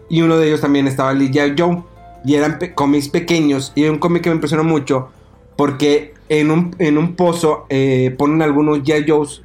[0.09, 1.55] Y uno de ellos también estaba G.I.
[1.59, 1.83] Joe.
[2.25, 3.73] Y eran cómics pequeños.
[3.75, 5.11] Y un cómic que me impresionó mucho.
[5.57, 9.05] Porque en un, en un pozo eh, ponen algunos G.I.
[9.09, 9.43] Joes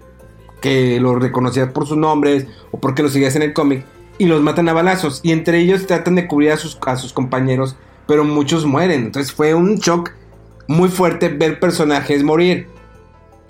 [0.62, 3.84] que los reconocías por sus nombres o porque los seguías en el cómic
[4.18, 5.20] y los matan a balazos.
[5.24, 7.76] Y entre ellos tratan de cubrir a sus, a sus compañeros,
[8.08, 9.04] pero muchos mueren.
[9.06, 10.12] Entonces fue un shock
[10.68, 12.68] muy fuerte ver personajes morir.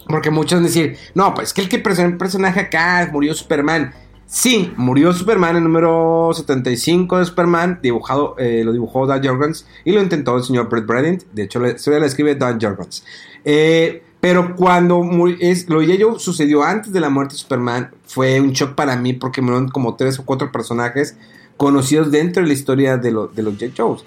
[0.08, 3.94] Porque muchos van a decir, no, pues que el que el personaje acá murió Superman.
[4.26, 9.92] Sí, murió Superman el número 75 de Superman, dibujado, eh, lo dibujó Dan Jorgens y
[9.92, 11.24] lo intentó el señor Brett Bradent.
[11.34, 13.04] De hecho, la historia la escribe Dan Jorgens.
[13.44, 15.04] Eh, pero cuando
[15.40, 19.14] es, lo ello sucedió antes de la muerte de Superman, fue un shock para mí
[19.14, 21.18] porque murieron como tres o cuatro personajes
[21.58, 23.66] conocidos dentro de la historia de, lo- de los J.
[23.76, 24.04] Joes.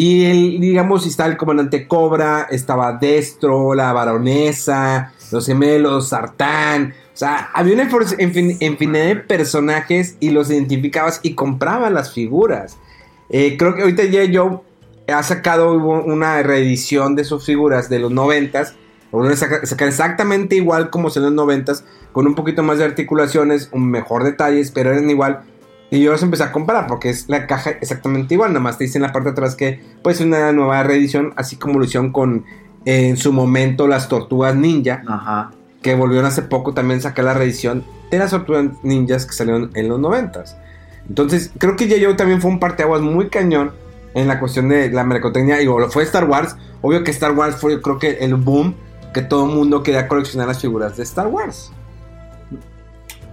[0.00, 6.94] Y el, digamos, estaba el comandante Cobra, estaba Destro, la baronesa, los gemelos, Sartán.
[7.12, 7.90] O sea, había una
[8.60, 12.76] infinidad de personajes y los identificabas y comprabas las figuras.
[13.28, 14.60] Eh, creo que ahorita ya Joe
[15.12, 18.76] ha sacado una reedición de sus figuras de los noventas.
[19.34, 21.82] Sacar exactamente igual como se en los noventas,
[22.12, 25.40] con un poquito más de articulaciones, un mejor detalles, pero eran igual.
[25.90, 28.84] Y yo los empecé a comprar porque es la caja exactamente igual, nada más te
[28.84, 32.12] dice en la parte de atrás que pues una nueva reedición, así como lo hicieron
[32.12, 32.44] con
[32.84, 35.50] eh, en su momento las tortugas ninja, Ajá.
[35.82, 39.88] que volvieron hace poco también sacar la reedición de las tortugas ninjas que salieron en
[39.88, 40.56] los noventas.
[41.08, 42.16] Entonces creo que J.J.
[42.16, 43.72] también fue un parteaguas muy cañón
[44.14, 45.60] en la cuestión de la mercotecnia.
[45.62, 46.56] Y lo fue Star Wars.
[46.82, 48.74] Obvio que Star Wars fue creo que el boom
[49.14, 51.72] que todo el mundo quería coleccionar las figuras de Star Wars.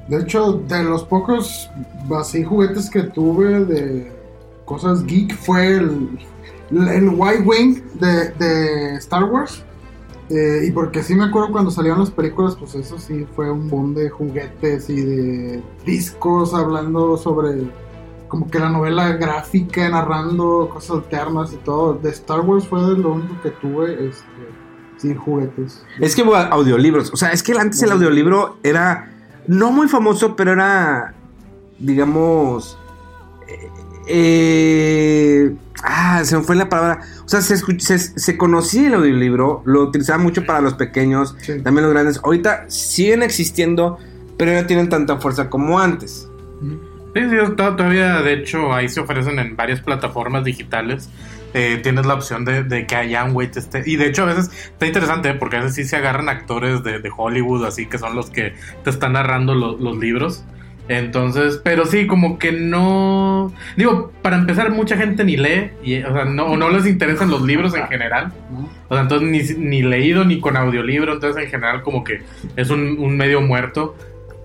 [0.07, 1.69] De hecho, de los pocos
[2.17, 4.11] así juguetes que tuve de
[4.65, 6.19] cosas geek fue el,
[6.71, 9.63] el White Wing de, de Star Wars.
[10.29, 13.69] Eh, y porque sí me acuerdo cuando salieron las películas, pues eso sí fue un
[13.69, 17.69] boom de juguetes y de discos hablando sobre
[18.27, 21.93] como que la novela gráfica, narrando cosas alternas y todo.
[21.93, 24.25] De Star Wars fue lo único que tuve, este,
[24.97, 25.85] sí, juguetes.
[25.99, 27.13] Es que hubo audiolibros.
[27.13, 29.14] O sea, es que antes el audiolibro era
[29.47, 31.13] no muy famoso, pero era,
[31.79, 32.77] digamos,
[33.47, 33.69] eh,
[34.07, 37.01] eh, ah, se me fue la palabra.
[37.25, 41.59] O sea, se, se, se conocía el audiolibro, lo utilizaban mucho para los pequeños, Sí.
[41.61, 42.19] también los grandes.
[42.23, 43.97] Ahorita siguen existiendo,
[44.37, 46.27] pero no tienen tanta fuerza como antes.
[47.13, 51.09] Sí, sí, to- todavía de hecho ahí se ofrecen en varias plataformas digitales.
[51.57, 53.81] Eh, tienes la opción de, de que haya un wait este.
[53.85, 55.35] Y de hecho a veces está interesante ¿eh?
[55.35, 58.89] porque a veces sí se agarran actores de, Hollywood, así que son los que te
[58.89, 60.43] están narrando lo- los libros.
[60.89, 63.51] Entonces, pero sí, como que no.
[63.77, 67.41] Digo, para empezar, mucha gente ni lee, y, o sea, no, no les interesan los
[67.41, 68.33] libros en general.
[68.89, 72.21] O sea, entonces ni, ni leído ni con audiolibro, entonces en general como que
[72.55, 73.95] es un medio muerto,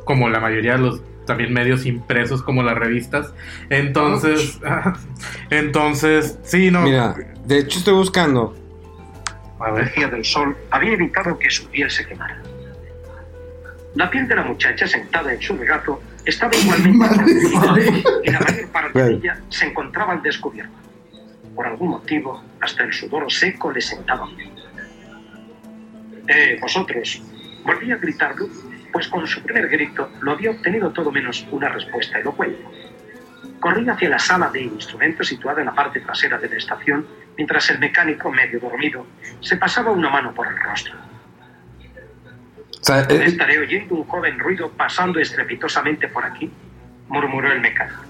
[0.04, 3.32] como la mayoría de los también medios impresos como las revistas.
[3.68, 4.58] Entonces,
[5.50, 6.82] entonces, sí, no.
[6.82, 8.56] Mira, de hecho estoy buscando.
[9.58, 9.82] A ver.
[9.82, 12.40] energía del sol había evitado que su piel se quemara.
[13.94, 17.06] La piel de la muchacha sentada en su regazo estaba igualmente
[17.60, 20.72] protegida y la mayor parte de ella se encontraba al descubierto.
[21.54, 24.50] Por algún motivo, hasta el sudor seco le sentaba bien.
[26.28, 27.22] Eh, vosotros,
[27.64, 28.46] volví a gritarlo,
[28.92, 32.62] pues con su primer grito lo había obtenido todo menos una respuesta elocuente.
[33.60, 37.68] Corrí hacia la sala de instrumentos situada en la parte trasera de la estación, mientras
[37.70, 39.06] el mecánico, medio dormido,
[39.40, 40.94] se pasaba una mano por el rostro.
[42.80, 46.50] O sea, eh, Estaré oyendo un joven ruido pasando estrepitosamente por aquí,
[47.08, 48.00] murmuró el mecánico.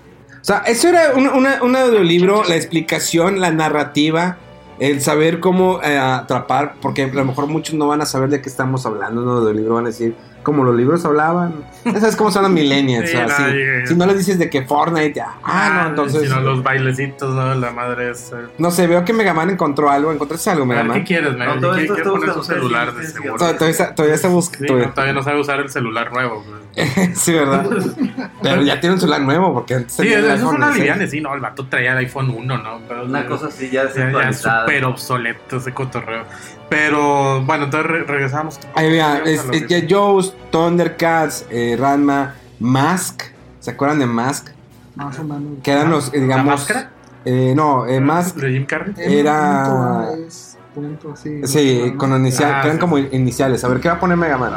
[0.40, 4.36] O sea, eso era un, una- un audiolibro, la explicación, la narrativa,
[4.78, 8.40] el saber cómo eh, atrapar, porque a lo mejor muchos no van a saber de
[8.40, 11.54] qué estamos hablando en un audiolibro, van a decir, como los libros hablaban.
[11.82, 13.08] Ya sabes cómo son los millennials.
[13.08, 16.24] Sí, o sea, no, si, no les dices de que Fortnite, ya, ah, no, entonces...
[16.24, 17.54] Si no, los bailecitos, ¿no?
[17.54, 18.32] La madre es.
[18.32, 20.12] eh, No sé, veo que Megaman encontró algo.
[20.12, 20.98] ¿Encontraste algo, Megaman?
[20.98, 21.54] ¿Qué quieres, Mega?
[21.54, 23.36] No, todo ¿Qué- esto qué está poner su celular de seguro?
[23.36, 24.76] Todavía, todavía está, todavía está Sí, buscando.
[24.76, 26.44] no, todavía no sabe usar el celular nuevo.
[27.14, 27.66] sí, ¿verdad?
[28.42, 30.76] Pero ya tiene un celular nuevo, porque antes Sí, tenía el eso es una 16.
[30.78, 32.80] liviana, sí, no, el vato traía el iPhone 1, ¿no?
[32.86, 34.60] Pero, Una cosa así ya ya, ya es desactualizada.
[34.66, 36.24] súper obsoleto ese cotorreo.
[36.70, 38.58] Pero bueno, entonces re- regresamos.
[38.74, 39.86] Ahí vea, es, es que-.
[39.90, 43.22] Joe's, Thundercats, eh, Ranma, Mask.
[43.58, 44.48] ¿Se acuerdan de Mask?
[44.94, 45.58] Más o menos.
[45.62, 46.46] Que eran los, eh, digamos.
[46.46, 46.90] máscara?
[47.24, 48.36] eh, no, eh, Mask.
[48.36, 48.94] ¿De Jim Carrey?
[48.96, 51.40] era- Punto A es punto, sí.
[51.46, 52.80] Sí, con inicial, Ah, eran sí.
[52.80, 53.64] como iniciales.
[53.64, 54.52] A ver, ¿qué va a poner Mega Man?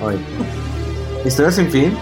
[0.00, 0.20] Hoy.
[1.24, 1.98] Historia sin fin.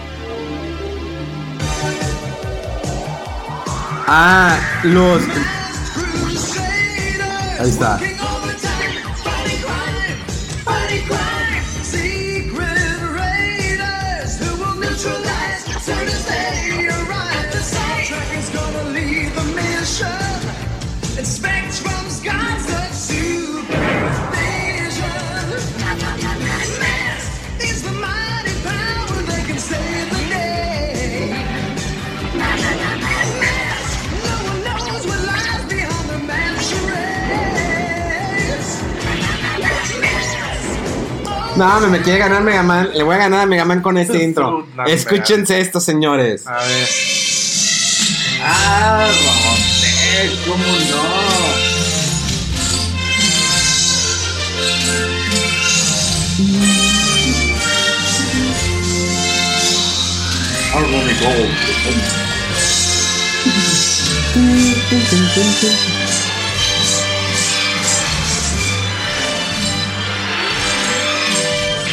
[4.06, 5.22] Ah, los.
[7.58, 7.98] Ahí está.
[41.60, 42.88] No, me, me quiere ganar Mega Man.
[42.94, 44.66] Le voy a ganar a Mega Man con este intro.
[44.86, 46.46] Escúchense esto, señores.
[46.46, 46.88] A ver.
[48.42, 51.60] Ah, Robotech, ¿cómo no?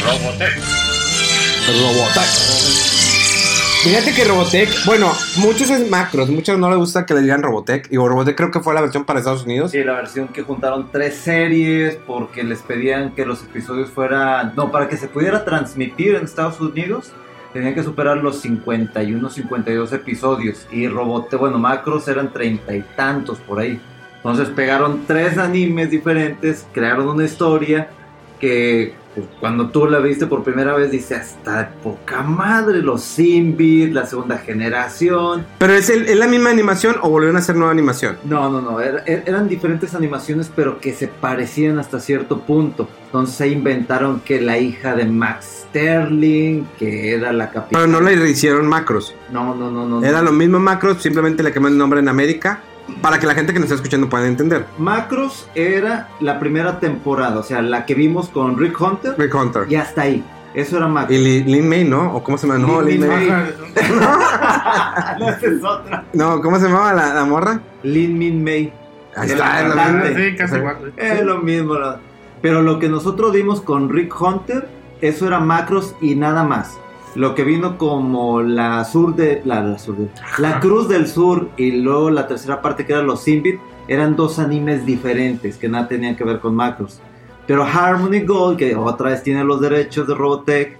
[0.08, 0.56] Robotech.
[1.68, 2.32] Robotech.
[3.84, 7.92] Fíjate que Robotech, bueno, muchos es macros, muchos no les gusta que le digan Robotech.
[7.92, 9.72] Y Robotech creo que fue la versión para Estados Unidos.
[9.72, 14.54] Sí, la versión que juntaron tres series porque les pedían que los episodios fueran...
[14.56, 17.12] No, para que se pudiera transmitir en Estados Unidos
[17.52, 20.66] tenían que superar los 51, 52 episodios.
[20.72, 23.78] Y Robotech, bueno, macros eran treinta y tantos por ahí.
[24.16, 27.90] Entonces pegaron tres animes diferentes, crearon una historia
[28.40, 28.94] que
[29.40, 34.38] cuando tú la viste por primera vez dice hasta poca madre, los Simbit, la segunda
[34.38, 35.46] generación.
[35.58, 38.16] Pero es, el- es la misma animación o volvieron a hacer nueva animación.
[38.24, 42.88] No, no, no, er- eran diferentes animaciones pero que se parecían hasta cierto punto.
[43.06, 47.84] Entonces se inventaron que la hija de Max Sterling, que era la capitana...
[47.84, 49.14] Pero no le hicieron macros.
[49.32, 50.04] No, no, no, no.
[50.04, 50.24] Era no.
[50.26, 52.60] lo mismo macros, simplemente le cambiaron el nombre en América.
[53.02, 54.64] Para que la gente que nos está escuchando pueda entender.
[54.78, 59.14] Macros era la primera temporada, o sea, la que vimos con Rick Hunter.
[59.18, 59.62] Rick Hunter.
[59.68, 60.24] Y hasta ahí.
[60.54, 61.16] Eso era Macros.
[61.18, 62.14] Y Li- Lin May, ¿no?
[62.14, 62.58] ¿O cómo se llama?
[62.58, 63.30] No, Lin Lin May.
[63.30, 63.44] May.
[65.20, 66.04] no, esa es otra.
[66.12, 67.60] No, ¿cómo se llamaba la, la morra?
[67.82, 68.72] Lin Min May.
[69.16, 70.16] Ahí está, es lo mismo.
[70.16, 70.92] Sí, casi igual.
[70.96, 71.74] Es lo mismo.
[72.40, 74.68] Pero lo que nosotros dimos con Rick Hunter,
[75.00, 76.76] eso era Macros y nada más.
[77.14, 81.48] Lo que vino como la sur de la, la sur de- la Cruz del Sur
[81.56, 85.88] y luego la tercera parte que era los Simbit eran dos animes diferentes que nada
[85.88, 87.00] tenían que ver con Macros.
[87.46, 90.76] Pero Harmony Gold, que otra vez tiene los derechos de Robotech,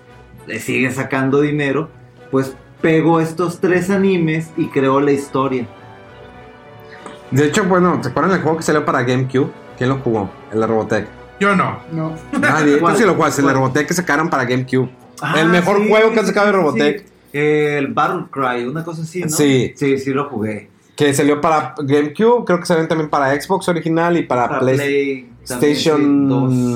[0.47, 1.89] le sigue sacando dinero,
[2.31, 5.67] pues pegó estos tres animes y creó la historia.
[7.31, 9.51] De hecho, bueno, ¿se acuerdan del juego que salió para GameCube?
[9.77, 10.31] ¿Quién lo jugó?
[10.53, 11.07] El de Robotech.
[11.41, 11.79] Yo no.
[11.93, 12.13] No.
[12.39, 12.79] Nadie.
[12.81, 12.95] ¿Cuál?
[12.95, 13.53] Tú sí lo jugaste, el de.
[13.55, 14.89] Robotech que sacaron para GameCube.
[15.21, 17.01] Ah, el mejor sí, juego que han sacado de Robotech.
[17.01, 17.13] sí.
[17.33, 19.29] El Battle Cry, una cosa así, ¿no?
[19.29, 19.73] Sí.
[19.77, 20.71] Sí, sí lo jugué.
[20.97, 24.89] Que salió para GameCube, creo que salió también para Xbox original y para, Para PlayStation
[24.89, 25.77] Play también,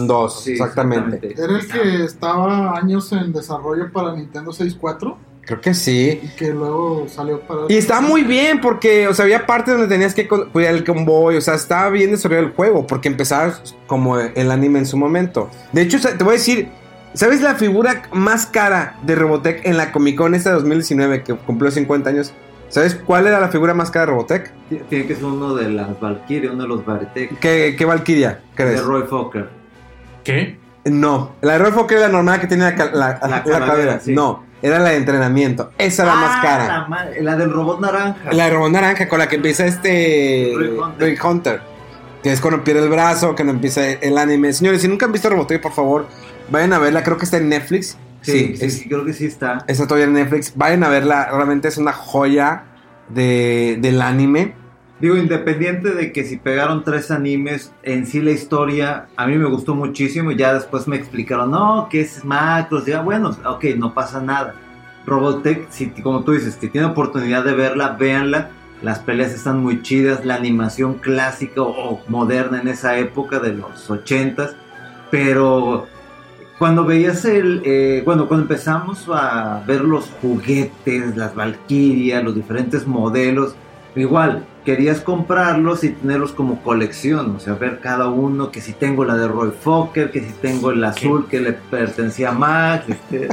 [0.02, 0.42] sí, 2.
[0.44, 1.34] Sí, exactamente.
[1.36, 6.20] Era el que estaba años en desarrollo para Nintendo 64 Creo que sí.
[6.22, 7.62] y que luego salió para.
[7.68, 10.84] Y estaba muy bien porque, o sea, había partes donde tenías que cu- cuidar el
[10.84, 13.52] convoy, o sea, estaba bien desarrollado el juego porque empezaba
[13.88, 15.50] como el anime en su momento.
[15.72, 16.68] De hecho, te voy a decir,
[17.14, 21.34] ¿sabes la figura más cara de Robotech en la Comic Con esta de 2019 que
[21.34, 22.32] cumplió 50 años?
[22.68, 24.52] ¿Sabes cuál era la figura más cara de Robotech?
[24.88, 27.38] Tiene que ser uno de las Valkyrie, uno de los Baretech.
[27.38, 28.82] ¿Qué, qué Valkyria De crees?
[28.82, 29.48] Roy Fokker.
[30.24, 30.58] ¿Qué?
[30.86, 33.66] No, la de Roy Fokker era la normal que tenía la, la, La la calavera,
[33.66, 34.00] cadera.
[34.00, 34.14] sí.
[34.14, 35.70] No, era la de entrenamiento.
[35.76, 37.12] Esa era la más Ah, cara.
[37.20, 38.32] La, del robot naranja.
[38.32, 41.08] La de robot naranja con la que empieza este Rick Hunter.
[41.08, 41.60] Rick Hunter.
[42.22, 44.52] Que es cuando pierde el brazo, cuando empieza el anime.
[44.52, 46.06] Señores, si nunca han visto Robotech, por favor,
[46.50, 47.02] vayan a verla.
[47.02, 47.96] Creo que está en Netflix.
[48.22, 49.64] Sí, Sí, sí, es- sí, creo que sí está.
[49.66, 50.52] está todavía en Netflix.
[50.56, 51.28] Vayan a verla.
[51.32, 52.64] Realmente es una joya
[53.08, 54.54] de, del anime.
[55.00, 59.46] Digo, independiente de que si pegaron tres animes, en sí la historia a mí me
[59.48, 60.30] gustó muchísimo.
[60.30, 62.86] y Ya después me explicaron, no, que es macros.
[62.86, 64.54] Ya, bueno, ok, no pasa nada.
[65.04, 68.50] Robotech, si, como tú dices, si tiene oportunidad de verla, véanla.
[68.82, 73.54] Las peleas están muy chidas, la animación clásica o, o moderna en esa época de
[73.54, 74.54] los ochentas.
[75.10, 75.86] Pero
[76.62, 82.86] cuando veías el, eh, bueno, cuando empezamos a ver los juguetes, las Valkyrias, los diferentes
[82.86, 83.56] modelos,
[83.96, 89.04] igual querías comprarlos y tenerlos como colección, o sea, ver cada uno, que si tengo
[89.04, 93.28] la de Roy Fokker, que si tengo el azul que le pertenecía a Max, este,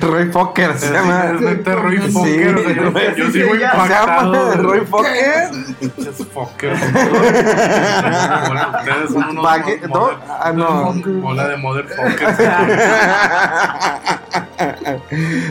[0.00, 1.32] Roy Fokker se llama.
[1.64, 2.74] Roy Sí, Fokker.
[2.74, 4.54] yo- Roy- Yo sí, sigo impactado.
[4.56, 5.50] Roy Fokker.
[6.32, 6.72] Fokker.
[6.72, 7.00] Ustedes
[9.12, 9.42] son unos mo-
[9.94, 10.92] no, ah, no.
[11.20, 12.28] Bola de Mother Fokker.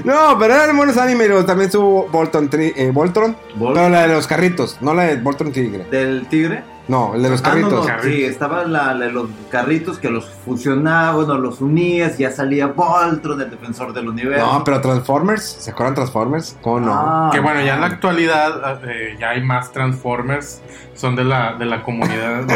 [0.03, 1.27] no, pero eran buenos anime.
[1.27, 3.35] luego También estuvo Voltron, eh, Voltron.
[3.57, 5.85] Vol- Pero la de los carritos, no la de Voltron Tigre.
[5.91, 6.63] del tigre.
[6.87, 7.87] No, el de los Ah, no, carritos.
[7.87, 12.31] no, sí, estaba la, la de los carritos que los fusionaba, bueno, los unías, ya
[12.31, 14.45] salía Voltron, el defensor del universo.
[14.45, 16.57] No, pero Transformers, ¿se acuerdan Transformers?
[16.61, 16.93] ¿Cómo no?
[16.93, 20.61] Ah, Que bueno, ya en la actualidad eh, ya hay más Transformers,
[20.95, 22.43] son de la, de la comunidad.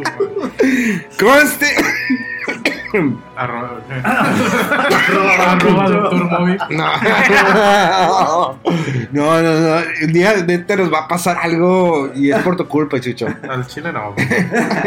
[1.18, 1.66] Conste.
[3.36, 3.70] arroba,
[5.52, 6.56] arroba Doctor Moby.
[6.70, 6.86] No.
[9.12, 9.76] no, no, no.
[10.04, 13.26] Un día de este nos va a pasar algo y es por tu culpa, Chucho.
[13.48, 14.14] Al chile no.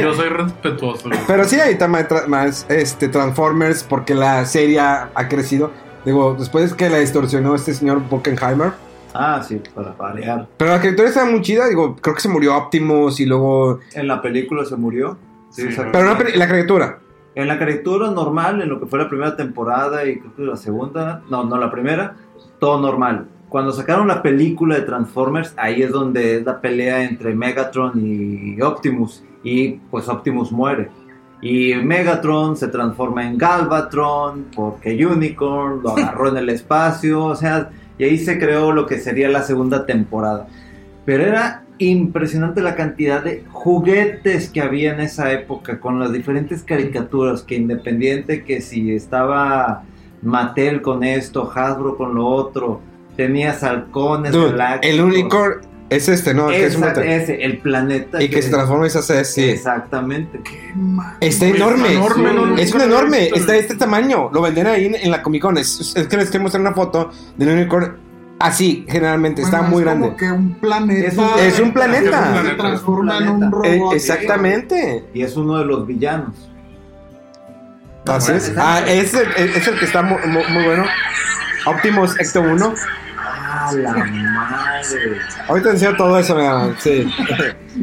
[0.01, 1.07] Yo soy respetuoso.
[1.09, 1.19] güey.
[1.27, 5.71] Pero sí, hay más, tra- más este, Transformers porque la serie ha ha crecido.
[6.05, 8.71] Digo, después que la distorsionó este señor Bockenheimer.
[9.13, 10.47] Ah, sí, para variar.
[10.57, 11.67] Pero la criatura está muy chida.
[11.67, 13.79] Digo, creo que se murió Optimus y luego.
[13.93, 15.17] En la película se murió.
[15.51, 15.77] Sí, Sí.
[15.91, 16.97] Pero no, peli- la criatura.
[17.35, 20.55] En la caricatura normal, en lo que fue la primera temporada y creo que la
[20.55, 22.15] segunda, no, no la primera,
[22.59, 23.27] todo normal.
[23.49, 28.61] Cuando sacaron la película de Transformers, ahí es donde es la pelea entre Megatron y
[28.61, 29.23] Optimus.
[29.43, 30.89] Y pues Optimus muere.
[31.41, 37.25] Y Megatron se transforma en Galvatron porque Unicorn lo agarró en el espacio.
[37.25, 40.47] O sea, y ahí se creó lo que sería la segunda temporada.
[41.05, 46.63] Pero era impresionante la cantidad de juguetes que había en esa época con las diferentes
[46.63, 49.83] caricaturas que independiente que si estaba
[50.21, 52.79] Mattel con esto, Hasbro con lo otro,
[53.17, 54.93] tenías halcones, Dude, galácticos.
[54.95, 56.49] el unicorn es este, ¿no?
[56.49, 56.75] El que es
[57.21, 59.43] ese, el planeta y que se transforma y se hace así.
[59.43, 60.39] Exactamente.
[61.19, 61.93] Está Es enorme.
[61.93, 63.27] enorme, no, es un enorme.
[63.27, 64.29] Está de este tamaño.
[64.33, 65.57] Lo venden ahí en, en la Comic Con.
[65.57, 67.97] Es, es que les quiero mostrar una foto del unicorn.
[68.43, 69.41] Así, generalmente.
[69.41, 70.17] está Bueno, muy es como grande.
[70.17, 71.07] que un planeta.
[71.07, 72.43] Es un- Es un planeta.
[72.43, 73.77] Se transforma en un planeta.
[73.79, 73.93] robot.
[73.93, 75.05] Eh, exactamente.
[75.13, 76.49] Y es uno de los villanos.
[78.05, 78.53] Así es.
[78.57, 80.83] Ah, es el, es el que está mu- mu- muy, bueno.
[81.65, 82.73] Optimus Ecto 1.
[83.17, 85.17] Ah, la madre.
[85.47, 87.09] Ahorita enseño todo eso, mira, sí.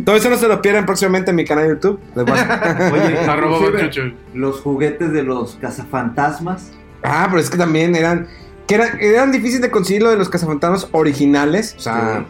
[0.05, 2.01] todo eso no se lo pierdan próximamente en mi canal de YouTube.
[2.15, 6.71] Les voy a- Oye, los juguetes de los cazafantasmas.
[7.03, 8.29] Ah, pero es que también eran.
[8.71, 11.75] Que eran, eran difíciles de conseguir lo de los cazafantasmas originales.
[11.77, 12.25] O sea.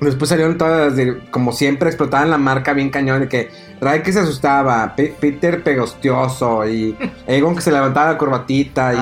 [0.00, 1.18] Después salieron todas de.
[1.30, 3.20] Como siempre, explotaban la marca bien cañón.
[3.20, 3.48] De que
[3.80, 4.94] Ray que se asustaba.
[4.96, 6.68] Pe- Peter pegostioso.
[6.68, 6.96] Y
[7.26, 8.92] Egon que se levantaba la corbatita.
[8.94, 8.98] Y,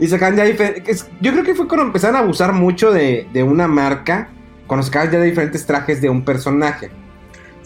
[0.00, 1.08] y sacaban ya diferentes.
[1.20, 4.28] Yo creo que fue cuando empezaron a abusar mucho de, de una marca.
[4.66, 6.90] Cuando sacaban ya diferentes trajes de un personaje.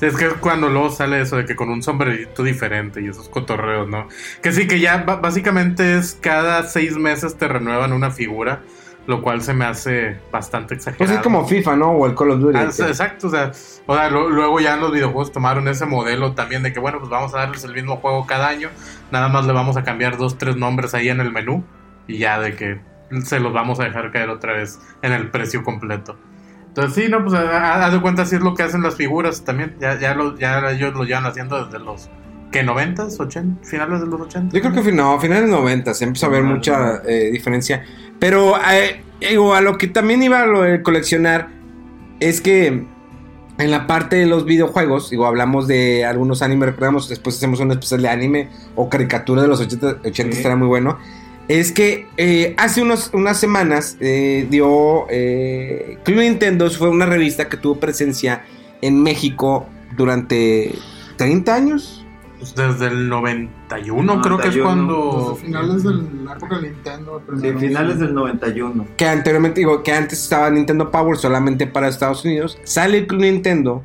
[0.01, 3.89] Es que cuando luego sale eso de que con un sombrerito diferente y esos cotorreos,
[3.89, 4.09] ¿no?
[4.43, 8.61] Que sí, que ya básicamente es cada seis meses te renuevan una figura,
[9.07, 11.17] lo cual se me hace bastante Pues exagerado.
[11.19, 11.91] es como FIFA, ¿no?
[11.93, 12.59] O el Call of Duty.
[12.59, 13.53] Ah, exacto, o sea,
[13.87, 17.11] o sea, lo- luego ya los videojuegos tomaron ese modelo también de que, bueno, pues
[17.11, 18.71] vamos a darles el mismo juego cada año,
[19.11, 21.65] nada más le vamos a cambiar dos, tres nombres ahí en el menú
[22.09, 22.81] y ya de que
[23.25, 26.17] se los vamos a dejar caer otra vez en el precio completo.
[26.75, 29.77] Entonces sí, no, pues haz de cuenta así es lo que hacen las figuras también,
[29.81, 32.11] ya, ya, lo, ya ellos lo llevan haciendo desde los,
[32.51, 32.67] ¿qué?
[32.67, 33.17] ¿90s?
[33.17, 33.65] ¿80?
[33.65, 34.57] ¿Finales de los 80?
[34.57, 37.85] Yo creo que no, finales de 90 se empezó a ver mucha eh, diferencia.
[38.19, 41.49] Pero eh, digo, a lo que también iba a lo de coleccionar
[42.19, 42.67] es que
[43.59, 47.71] en la parte de los videojuegos, digo, hablamos de algunos animes, recordamos, después hacemos un
[47.71, 50.99] especial de anime o caricatura de los 80, 80 estará muy bueno.
[51.49, 57.49] Es que eh, hace unos, unas semanas eh, dio eh, Club Nintendo, fue una revista
[57.49, 58.45] que tuvo presencia
[58.81, 59.67] en México
[59.97, 60.75] durante
[61.17, 62.01] 30 años.
[62.39, 65.33] Pues desde el 91 creo que es 91, cuando...
[65.35, 67.23] Desde finales de la época de Nintendo.
[67.41, 68.87] Sí, finales del 91.
[68.97, 73.21] que anteriormente digo que antes estaba Nintendo Power solamente para Estados Unidos sale el Club
[73.21, 73.85] Nintendo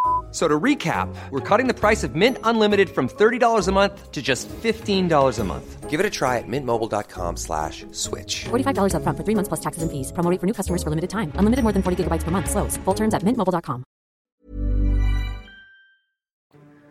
[0.31, 4.11] F- So to recap, we're cutting the price of Mint Unlimited from $30 a month
[4.13, 5.89] to just $15 a month.
[5.89, 8.45] Give it a try at mintmobile.com slash switch.
[8.49, 10.13] $45 upfront for three months plus taxes and fees.
[10.13, 11.33] Promo for new customers for limited time.
[11.35, 12.49] Unlimited more than 40 gigabytes per month.
[12.49, 12.77] Slows.
[12.85, 13.83] Full terms at mintmobile.com.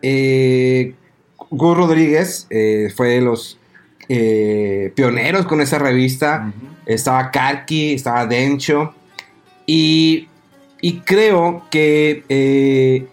[0.03, 0.93] eh,
[1.49, 3.57] Gus Rodríguez eh, fue de los
[4.09, 6.51] eh, pioneros con esa revista
[6.85, 8.93] estaba Karki estaba Dencho
[9.67, 10.27] y,
[10.81, 13.07] y creo que eh,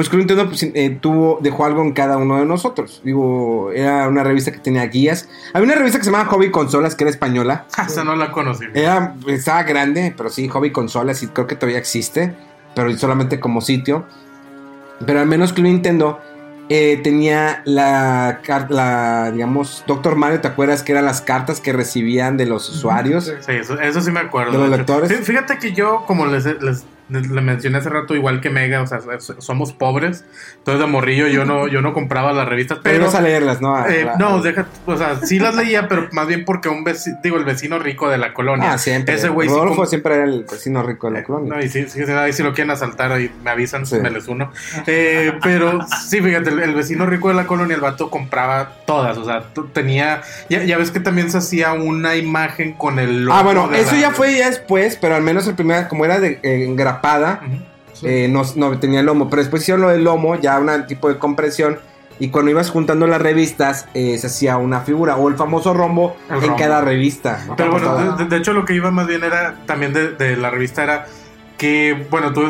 [0.00, 3.02] pues Club Nintendo pues, eh, tuvo, dejó algo en cada uno de nosotros.
[3.04, 5.28] Digo, era una revista que tenía guías.
[5.52, 7.66] Había una revista que se llamaba Hobby Consolas, que era española.
[7.86, 8.64] Esa no la conocí.
[8.72, 12.34] Era, estaba grande, pero sí, Hobby Consolas y creo que todavía existe,
[12.74, 14.06] pero solamente como sitio.
[15.04, 16.18] Pero al menos Club Nintendo
[16.70, 18.40] eh, tenía la,
[19.34, 23.24] digamos, Doctor Mario, ¿te acuerdas que eran las cartas que recibían de los usuarios?
[23.40, 24.52] Sí, eso, eso sí me acuerdo.
[24.52, 25.10] ¿De los lectores?
[25.10, 26.46] Fí- Fíjate que yo, como les-
[27.10, 30.24] le mencioné hace rato, igual que Mega, o sea, so- somos pobres.
[30.58, 33.74] Entonces, de morrillo, yo no, yo no compraba las revistas, Pero ibas a leerlas, ¿no?
[33.76, 36.84] A- eh, a- no, deja, o sea, sí las leía, pero más bien porque un
[36.84, 38.72] vecino, digo, el vecino rico de la colonia.
[38.72, 39.14] Ah, siempre.
[39.14, 41.54] Ese güey sí Rodolfo com- siempre era el vecino rico de la colonia.
[41.54, 43.96] No, y si, si, si lo quieren asaltar, ahí me avisan, Sí.
[43.96, 44.52] me les uno.
[44.86, 49.16] Eh, pero sí, fíjate, el, el vecino rico de la colonia, el vato compraba todas,
[49.18, 53.38] o sea, tenía, ya, ya ves que también se hacía una imagen con el logo
[53.38, 56.18] Ah, bueno, eso la- ya fue ya después, pero al menos el primer, como era
[56.20, 56.38] de
[57.02, 59.28] eh, eh, no, no tenía lomo.
[59.28, 61.78] Pero después hicieron lo del lomo, ya un tipo de compresión.
[62.18, 66.16] Y cuando ibas juntando las revistas, eh, se hacía una figura o el famoso rombo
[66.28, 66.56] El en rombo.
[66.56, 67.40] cada revista.
[67.56, 70.50] Pero bueno, de, de hecho lo que iba más bien era también de, de la
[70.50, 71.06] revista era
[71.56, 72.42] que, bueno, tú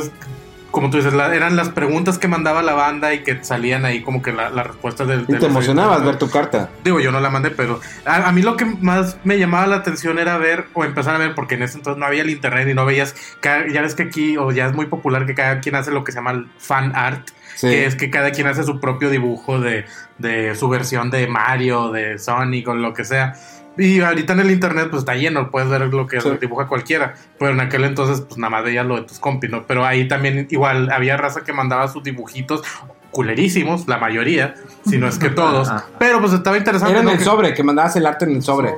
[0.71, 4.03] como tú dices, la- eran las preguntas que mandaba la banda y que salían ahí
[4.03, 5.23] como que la, la respuesta del...
[5.23, 6.71] y del- te emocionabas ver tu carta.
[6.85, 9.77] Digo, yo no la mandé, pero a, a mí lo que más me llamaba la
[9.77, 12.69] atención era ver o empezar a ver, porque en ese entonces no había el internet
[12.69, 15.61] y no veías, cada- ya ves que aquí, o ya es muy popular que cada
[15.61, 17.67] quien hace lo que se llama el fan art, Sí.
[17.69, 19.85] que es que cada quien hace su propio dibujo de,
[20.17, 23.35] de su versión de Mario, de Sonic o lo que sea.
[23.81, 26.29] Y ahorita en el internet pues está lleno, puedes ver lo que Sí.
[26.41, 27.15] dibuja cualquiera.
[27.39, 29.67] Pero en aquel entonces pues nada más veías lo de tus compis, ¿no?
[29.67, 32.63] Pero ahí también igual había raza que mandaba sus dibujitos
[33.11, 34.55] culerísimos, la mayoría,
[34.89, 35.69] si no es que todos.
[35.99, 36.91] pero pues estaba interesante.
[36.93, 37.13] Era en ¿no?
[37.13, 38.73] el Que- sobre, que mandabas el arte en el sobre.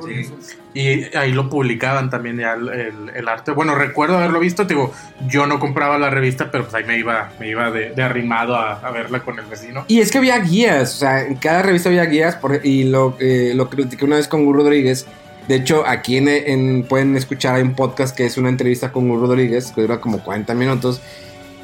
[0.74, 3.52] y ahí lo publicaban también ya el, el- el arte.
[3.52, 4.92] Bueno, recuerdo haberlo visto, te digo,
[5.28, 8.56] yo no compraba la revista, pero pues ahí me iba, me iba de, de arrimado
[8.56, 9.84] a, a verla con el vecino.
[9.88, 13.16] Y es que había guías, o sea, en cada revista había guías, por- y lo,
[13.20, 15.06] eh, lo critiqué una vez con Gur Rodríguez.
[15.48, 19.08] De hecho, aquí en, en- pueden escuchar, hay un podcast que es una entrevista con
[19.08, 21.02] Gur Rodríguez, que dura como 40 minutos,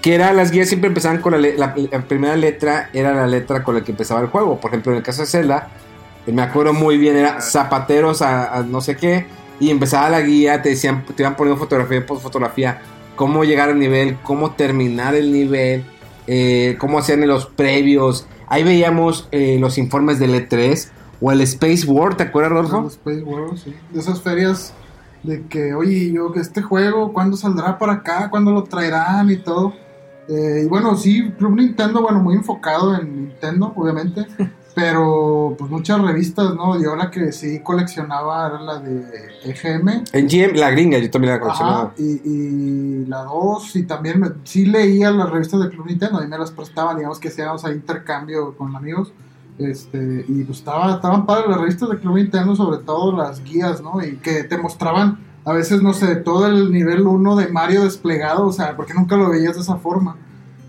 [0.03, 3.27] que era, las guías siempre empezaban con la, le- la- la primera letra, era la
[3.27, 4.61] letra con la que empezaba el juego.
[4.61, 5.69] Por ejemplo, en el caso de Zelda,
[6.27, 9.27] me acuerdo muy bien, era zapateros a, a no sé qué,
[9.61, 12.81] y empezaba la guía, te decían, te iban poniendo fotografía por fotografía,
[13.17, 15.85] cómo llegar al nivel, cómo terminar el nivel,
[16.27, 18.27] eh, cómo hacían los previos.
[18.47, 20.89] Ahí veíamos eh, los informes del E3
[21.21, 22.87] o el Space War, ¿te acuerdas, Rodolfo?
[22.87, 23.75] Space World, sí.
[23.93, 24.73] De esas ferias
[25.25, 28.31] de que, oye, yo que este juego, ¿cuándo saldrá para acá?
[28.31, 29.75] ¿Cuándo lo traerán y todo?
[30.29, 34.27] Eh, y bueno, sí, Club Nintendo, bueno, muy enfocado en Nintendo, obviamente.
[34.75, 36.81] pero pues muchas revistas, ¿no?
[36.81, 39.03] Yo la que sí coleccionaba era la de
[39.45, 40.05] EGM.
[40.13, 41.95] En GM, la gringa, yo también la Ajá, coleccionaba.
[41.99, 42.21] y,
[43.03, 46.29] y la 2, y también me- sí leía las revistas de Club Nintendo, a mí
[46.29, 49.13] me las prestaban, digamos que hacíamos ahí intercambio con amigos.
[49.59, 53.83] Este, y pues estaba, estaban padres las revistas de Club Nintendo, sobre todo las guías,
[53.83, 54.01] ¿no?
[54.01, 55.19] Y que te mostraban
[55.49, 59.17] a veces, no sé, todo el nivel 1 de Mario desplegado, o sea, porque nunca
[59.17, 60.17] lo veías de esa forma.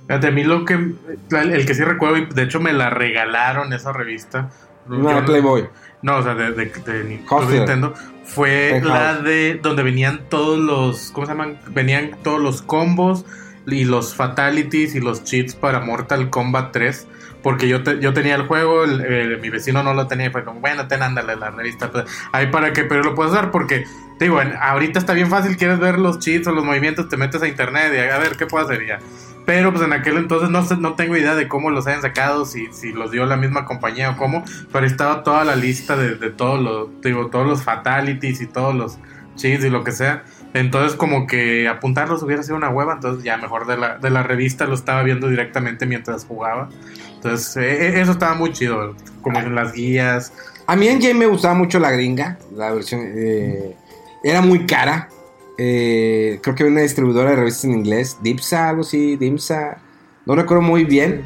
[0.08, 0.74] Fíjate, a mí lo que.
[0.74, 4.50] El, que sí recuerdo, y de hecho me la regalaron esa revista.
[4.88, 5.70] Una Yo de Playboy.
[6.02, 7.22] No, o sea, de, de.
[7.52, 7.94] Nintendo.
[8.26, 11.12] Fue la de donde venían todos los.
[11.12, 11.60] ¿Cómo se llaman?
[11.72, 13.26] Venían todos los combos
[13.68, 17.08] y los fatalities y los cheats para Mortal Kombat 3.
[17.44, 20.30] Porque yo, te- yo tenía el juego, el- el- mi vecino no lo tenía y
[20.30, 21.90] fue como, bueno, ten, ándale la revista.
[21.92, 23.86] pues, ahí para que, pero lo puedes usar porque,
[24.20, 27.42] digo, en- ahorita está bien fácil, quieres ver los cheats o los movimientos, te metes
[27.42, 29.00] a internet y a ver qué puedo hacer ya.
[29.46, 32.68] Pero pues en aquel entonces no no tengo idea de cómo los hayan sacado, si,
[32.72, 36.16] si los dio la misma compañía o cómo, pero ahí estaba toda la lista de,
[36.16, 38.98] de todos los, digo, todos los fatalities y todos los
[39.36, 40.24] cheats y lo que sea.
[40.54, 44.22] Entonces como que apuntarlos hubiera sido una hueva, entonces ya mejor de la, de la
[44.24, 46.70] revista lo estaba viendo directamente mientras jugaba.
[47.16, 50.32] Entonces eh, eso estaba muy chido, como en las guías.
[50.68, 53.76] A mí en GM me gustaba mucho la gringa, la versión eh,
[54.24, 55.10] era muy cara.
[55.58, 59.78] Eh, creo que había una distribuidora de revistas en inglés, Dipsa, algo así, Dimsa,
[60.26, 61.22] no recuerdo muy bien.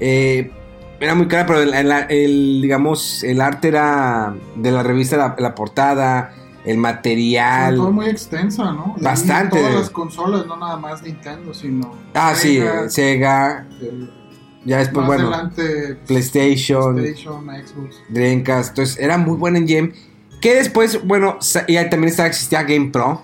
[0.00, 0.50] Eh,
[1.00, 5.34] era muy cara, pero el, el- el, digamos, el arte era de la revista, la,
[5.38, 6.34] la portada,
[6.66, 7.76] el material.
[7.76, 8.94] todo muy extensa, ¿no?
[8.98, 9.58] Y Bastante.
[9.58, 11.94] Todas las consolas, no nada más Nintendo, sino.
[12.12, 14.10] Ah, sí, Sega, el-
[14.66, 16.96] Ya después, más bueno, adelante, pues, PlayStation.
[16.96, 17.96] PlayStation, Xbox.
[18.10, 18.68] Dreamcast.
[18.70, 19.92] Entonces era muy bueno en Gem.
[20.40, 21.38] Que después, bueno,
[21.68, 23.22] y ahí también estaba, existía Game Pro.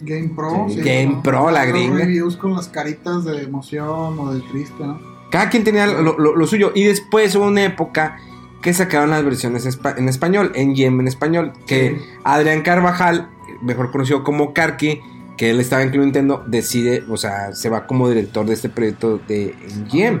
[0.00, 0.66] Game Pro.
[0.68, 1.96] Sí, Game Pro, la gringa.
[1.96, 5.00] reviews con las caritas de emoción o de triste, ¿no?
[5.30, 6.72] Cada quien tenía lo, lo- lo suyo.
[6.74, 8.16] Y después hubo una época
[8.62, 9.66] que sacaron las versiones
[9.96, 11.52] en español, en Gem en español.
[11.66, 13.28] Que Adrián Carvajal,
[13.62, 15.00] mejor conocido como Karki,
[15.36, 18.68] que él estaba en Club Nintendo, decide, o sea, se va como director de este
[18.68, 19.54] proyecto de
[19.90, 20.20] Gem.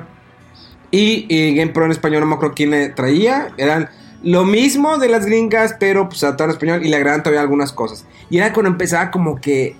[0.90, 3.48] Y, eh, Game Pro en español, no me acuerdo quién le traía.
[3.58, 3.88] Eran
[4.22, 7.72] lo mismo de las gringas, pero pues adaptado en español y le agregaban todavía algunas
[7.72, 8.04] cosas.
[8.30, 9.76] Y era cuando empezaba como que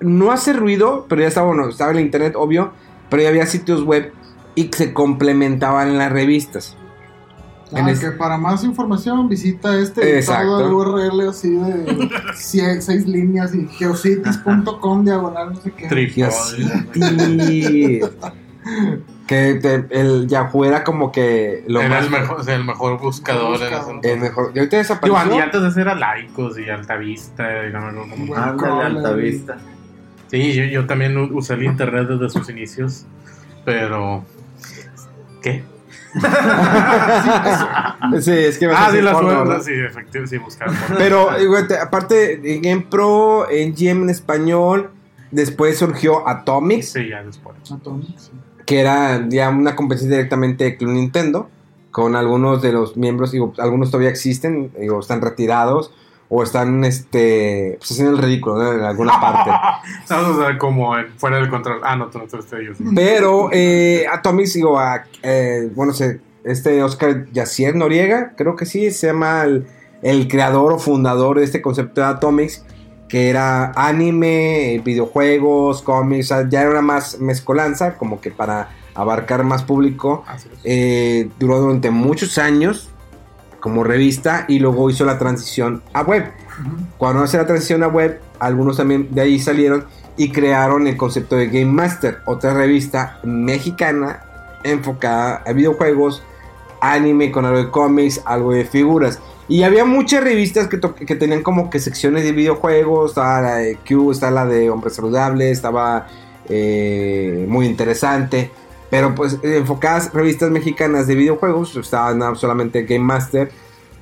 [0.00, 2.72] no hace ruido, pero ya estaba, bueno, estaba en el internet, obvio,
[3.10, 4.12] pero ya había sitios web
[4.54, 6.76] y se complementaban en las revistas.
[7.72, 12.08] En Ah, es- que para más información visita este todo el URL así de
[12.80, 15.88] seis líneas y geocities.com diagonal no sé qué.
[15.88, 16.70] Geocities.
[19.26, 22.64] Que te- el Yahoo era como que lo Era más el mejor, o sea, el
[22.64, 24.12] mejor buscador en ese entonces.
[24.12, 24.52] el mejor.
[24.54, 25.36] Y ahorita Digo, desapareció.
[25.36, 27.66] y antes de eso era Laicos y Altavista.
[27.66, 27.78] Y no
[28.36, 29.56] Ándale, Altavista.
[30.28, 33.06] Sí, yo, yo también usé el internet desde sus inicios.
[33.64, 34.24] Pero.
[35.42, 35.64] ¿Qué?
[38.20, 39.54] Sí, es que Ah, sí, decir la porno, suerte.
[39.54, 39.60] ¿no?
[39.62, 40.70] Sí, efectivamente, sí, buscar.
[40.96, 41.30] Pero,
[41.82, 44.90] aparte Game Pro, en GM en español,
[45.30, 47.56] después surgió Atomics, Sí, ya después.
[47.70, 48.30] Atomic, sí.
[48.66, 51.48] Que era ya una competencia directamente de Club Nintendo,
[51.90, 55.92] con algunos de los miembros, digo, algunos todavía existen, digo, están retirados,
[56.28, 58.72] o están, este, pues haciendo el ridículo, ¿no?
[58.72, 59.50] En alguna parte.
[60.10, 61.80] Vamos a ver como en- fuera del control.
[61.84, 62.84] Ah, no, tú no tú sí.
[62.96, 68.90] Pero eh, Atomics, digo, a- eh, bueno, se, este Oscar Yacier Noriega, creo que sí,
[68.90, 69.66] se llama el,
[70.02, 72.64] el creador o fundador de este concepto de Atomics,
[73.16, 79.42] que era anime, videojuegos, cómics, o sea, ya era más mezcolanza, como que para abarcar
[79.42, 80.22] más público.
[80.64, 82.90] Eh, duró durante muchos años
[83.58, 86.30] como revista y luego hizo la transición a web.
[86.98, 89.86] Cuando hace la transición a web, algunos también de ahí salieron
[90.18, 94.24] y crearon el concepto de Game Master, otra revista mexicana
[94.62, 96.22] enfocada a videojuegos,
[96.82, 99.22] anime con algo de cómics, algo de figuras.
[99.48, 103.76] Y había muchas revistas que, que tenían como que secciones de videojuegos, estaba la de
[103.76, 106.08] Q, estaba la de Hombre Saludable, estaba
[106.48, 108.50] eh, muy interesante.
[108.90, 113.50] Pero pues enfocadas revistas mexicanas de videojuegos, estaban solamente Game Master,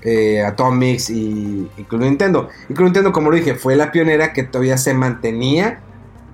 [0.03, 2.49] eh, Atomics y, y Club Nintendo.
[2.69, 5.81] Y Nintendo, como lo dije, fue la pionera que todavía se mantenía.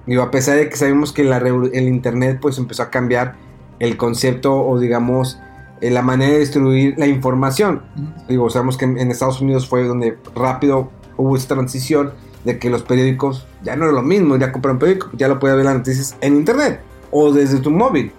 [0.06, 3.36] Digo, a pesar de que sabemos que la el internet pues empezó a cambiar
[3.78, 5.38] el concepto o digamos
[5.80, 7.82] eh, la manera de distribuir la información.
[8.28, 12.12] Digo, sabemos que en, Estados Unidos fue donde rápido hubo esta transición
[12.44, 15.38] de que los periódicos ya no era lo mismo, ya comprar un periódico, ya lo
[15.38, 18.12] puedes ver las noticias en internet o desde tu móvil.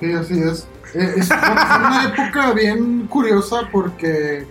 [0.00, 0.66] Sí, así es.
[0.94, 4.46] Eh, es fue una época bien curiosa porque,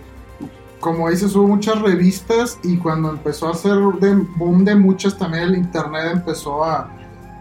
[0.80, 5.44] como dices, hubo muchas revistas y cuando empezó a hacer de boom de muchas, también
[5.44, 6.90] el internet empezó a,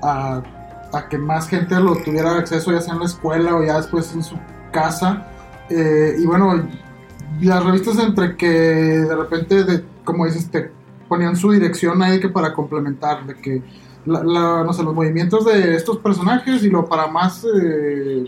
[0.01, 0.41] a,
[0.93, 4.13] a que más gente lo tuviera acceso, ya sea en la escuela o ya después
[4.13, 4.37] en su
[4.71, 5.27] casa.
[5.69, 6.67] Eh, y bueno,
[7.41, 10.71] las revistas entre que de repente, de, como dices, te
[11.07, 13.63] ponían su dirección ahí que para complementar, de que
[14.05, 18.25] no sé, los movimientos de estos personajes y lo para más eh,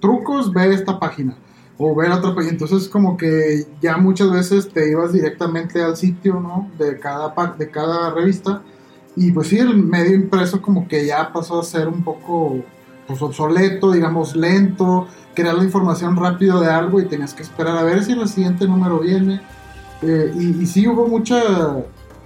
[0.00, 1.36] trucos, ve esta página.
[1.78, 2.52] O ve la otra página.
[2.52, 6.70] Entonces, como que ya muchas veces te ibas directamente al sitio, ¿no?
[6.78, 8.62] De cada, de cada revista.
[9.16, 12.64] Y pues sí, el medio impreso como que ya pasó a ser un poco
[13.06, 15.06] pues, obsoleto, digamos, lento.
[15.34, 18.66] Crear la información rápido de algo y tenías que esperar a ver si el siguiente
[18.66, 19.40] número viene.
[20.02, 21.42] Eh, y, y sí hubo mucha,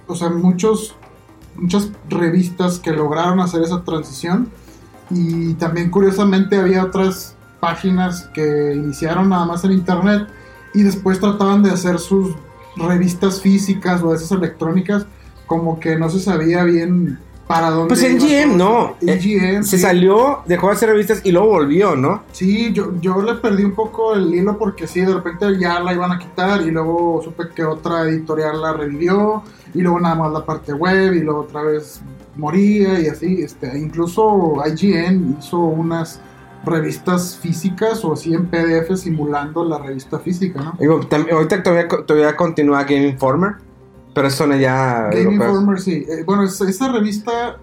[0.07, 0.95] o sea, muchos,
[1.55, 4.49] muchas revistas que lograron hacer esa transición.
[5.09, 10.27] Y también curiosamente había otras páginas que iniciaron nada más en internet
[10.73, 12.35] y después trataban de hacer sus
[12.75, 15.07] revistas físicas o esas electrónicas
[15.47, 17.17] como que no se sabía bien
[17.47, 18.95] para dónde Pues no.
[19.01, 19.79] Eh, se sí.
[19.79, 22.23] salió, dejó de hacer revistas y luego volvió, ¿no?
[22.33, 25.93] Sí, yo, yo le perdí un poco el hilo porque sí, de repente ya la
[25.93, 29.43] iban a quitar y luego supe que otra editorial la revivió
[29.73, 32.01] y luego nada más la parte web y luego otra vez
[32.35, 33.41] moría y así.
[33.41, 36.19] Este, incluso IGN hizo unas
[36.65, 40.73] revistas físicas o así en PDF simulando la revista física, ¿no?
[40.77, 40.99] Digo,
[41.31, 43.53] ahorita todavía, todavía continúa Game Informer,
[44.17, 45.09] pero eso no ya...
[45.11, 45.35] Game.
[45.35, 46.03] Informer, sí.
[46.09, 47.57] Eh, bueno, es- esa revista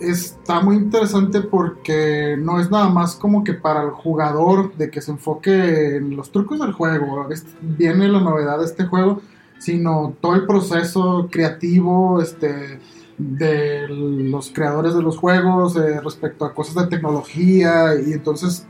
[0.00, 5.00] está muy interesante porque no es nada más como que para el jugador de que
[5.00, 9.20] se enfoque en los trucos del juego, es- viene la novedad de este juego,
[9.60, 12.80] sino todo el proceso creativo este,
[13.16, 18.66] de los creadores de los juegos eh, respecto a cosas de tecnología y entonces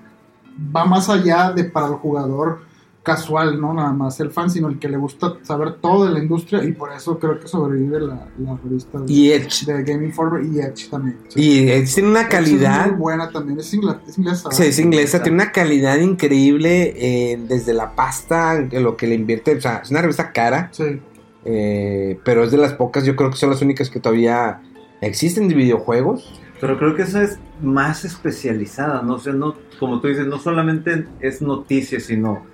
[0.76, 2.60] va más allá de para el jugador
[3.06, 6.18] casual, no nada más el fan, sino el que le gusta saber todo de la
[6.18, 9.64] industria y por eso creo que sobrevive la, la revista de, Y Edge.
[9.64, 11.16] de Game Informer y Edge también.
[11.28, 11.40] sí.
[11.40, 12.86] Y eh, tiene una Edge calidad...
[12.86, 14.50] es muy buena también, es, ingla- es inglesa.
[14.50, 19.54] Sí, es inglesa, tiene una calidad increíble eh, desde la pasta, lo que le invierte,
[19.56, 21.00] o sea, es una revista cara, Sí.
[21.44, 24.60] eh, pero es de las pocas, yo creo que son las únicas que todavía
[25.00, 26.40] existen de videojuegos.
[26.60, 31.06] Pero creo que esa es más especializada, no sé, no, como tú dices, no solamente
[31.20, 32.44] es noticias, sino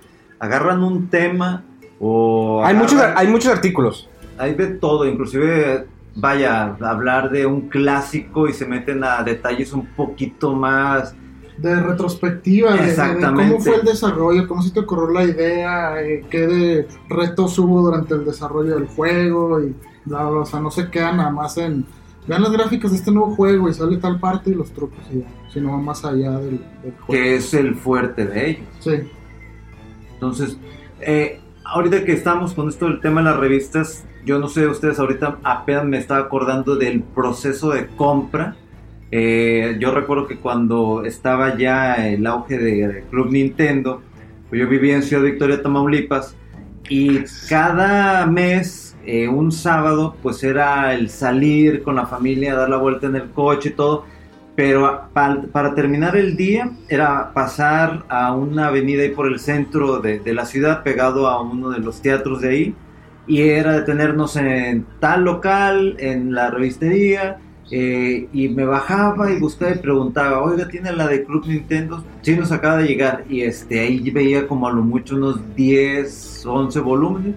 [0.43, 1.63] agarran un tema
[1.99, 4.09] o Hay muchos, hay muchos artículos.
[4.37, 5.85] hay de todo, inclusive
[6.15, 11.15] vaya hablar de un clásico y se meten a detalles un poquito más
[11.57, 13.51] De retrospectiva, de- de, de Exactamente.
[13.53, 17.81] cómo fue el desarrollo, cómo se te ocurrió la idea, eh, qué de retos hubo
[17.81, 19.73] durante el desarrollo del juego y
[20.05, 21.85] bla, bla, o sea, no se quedan nada más en
[22.27, 25.19] vean las gráficas de este nuevo juego y sale tal parte y los trucos y
[25.19, 27.07] ya, sino va más allá del, del juego.
[27.07, 28.67] que es el fuerte de ellos.
[28.79, 28.91] Sí.
[30.23, 30.57] Entonces,
[31.01, 34.97] eh, ahorita que estamos con esto del tema de las revistas, yo no sé, ustedes
[34.97, 38.55] ahorita apenas me estaba acordando del proceso de compra.
[39.11, 44.01] Eh, yo recuerdo que cuando estaba ya el auge de Club Nintendo,
[44.47, 46.37] pues yo vivía en Ciudad Victoria, Tamaulipas,
[46.87, 47.19] y
[47.49, 53.07] cada mes, eh, un sábado, pues era el salir con la familia, dar la vuelta
[53.07, 54.05] en el coche y todo.
[54.55, 59.39] Pero a- pa- para terminar el día era pasar a una avenida ahí por el
[59.39, 62.75] centro de, de la ciudad, pegado a uno de los teatros de ahí,
[63.25, 67.41] y era detenernos en tal local, en la revistería,
[67.71, 72.03] eh, y me bajaba y buscaba y preguntaba, oiga, ¿tiene la de Club Nintendo?
[72.21, 76.45] Sí, nos acaba de llegar, y este, ahí veía como a lo mucho unos 10,
[76.45, 77.35] 11 volúmenes,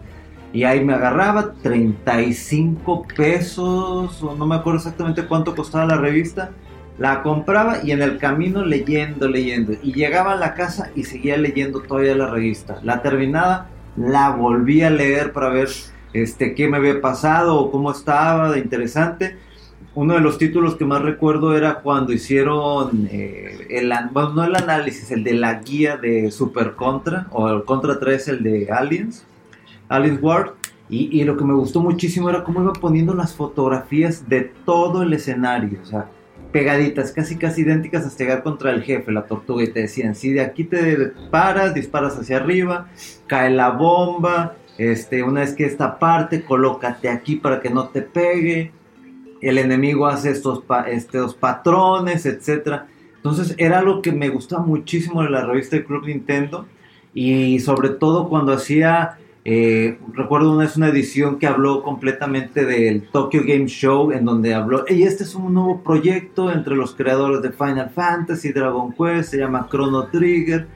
[0.53, 6.51] y ahí me agarraba 35 pesos, o no me acuerdo exactamente cuánto costaba la revista,
[6.99, 9.75] la compraba y en el camino leyendo, leyendo.
[9.83, 12.79] Y llegaba a la casa y seguía leyendo todavía la revista.
[12.83, 15.69] La terminaba, la volví a leer para ver
[16.13, 19.37] este, qué me había pasado o cómo estaba de interesante.
[19.95, 25.11] Uno de los títulos que más recuerdo era cuando hicieron eh, el, no el análisis,
[25.11, 29.25] el de la guía de Super Contra o el Contra 3, el de Aliens,
[29.89, 30.51] Aliens Ward.
[30.89, 35.03] Y, y lo que me gustó muchísimo era cómo iba poniendo las fotografías de todo
[35.03, 35.81] el escenario.
[35.83, 36.07] O sea,
[36.57, 40.33] pegaditas, casi casi idénticas hasta llegar contra el jefe, la tortuga, y te decían, si
[40.33, 42.89] de aquí te paras, disparas hacia arriba,
[43.27, 48.01] cae la bomba, este, una vez que esta parte, colócate aquí para que no te
[48.01, 48.73] pegue,
[49.43, 52.87] el enemigo hace estos, pa- estos patrones, etcétera.
[53.17, 56.67] Entonces era algo que me gustaba muchísimo de la revista de Club Nintendo
[57.13, 59.19] y sobre todo cuando hacía,
[59.49, 64.53] eh, recuerdo una vez una edición que habló completamente del Tokyo Game Show en donde
[64.55, 69.31] habló, y este es un nuevo proyecto entre los creadores de Final Fantasy, Dragon Quest,
[69.31, 70.67] se llama Chrono Trigger.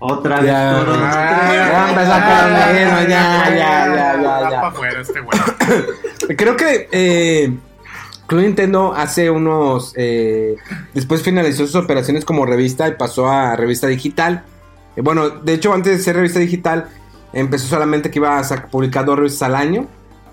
[0.00, 3.08] Otra vez Ya, Chrono ya, Trigger.
[3.08, 6.34] ya ya, ya, ya, este.
[6.36, 7.54] Creo que eh,
[8.26, 9.94] Club Nintendo hace unos.
[9.96, 10.56] eh,
[10.92, 14.42] después finalizó sus operaciones como revista y pasó a revista digital.
[14.96, 16.88] Eh, bueno, de hecho, antes de ser revista digital,
[17.32, 19.86] empezó solamente que iba a publicar dos revistas al año.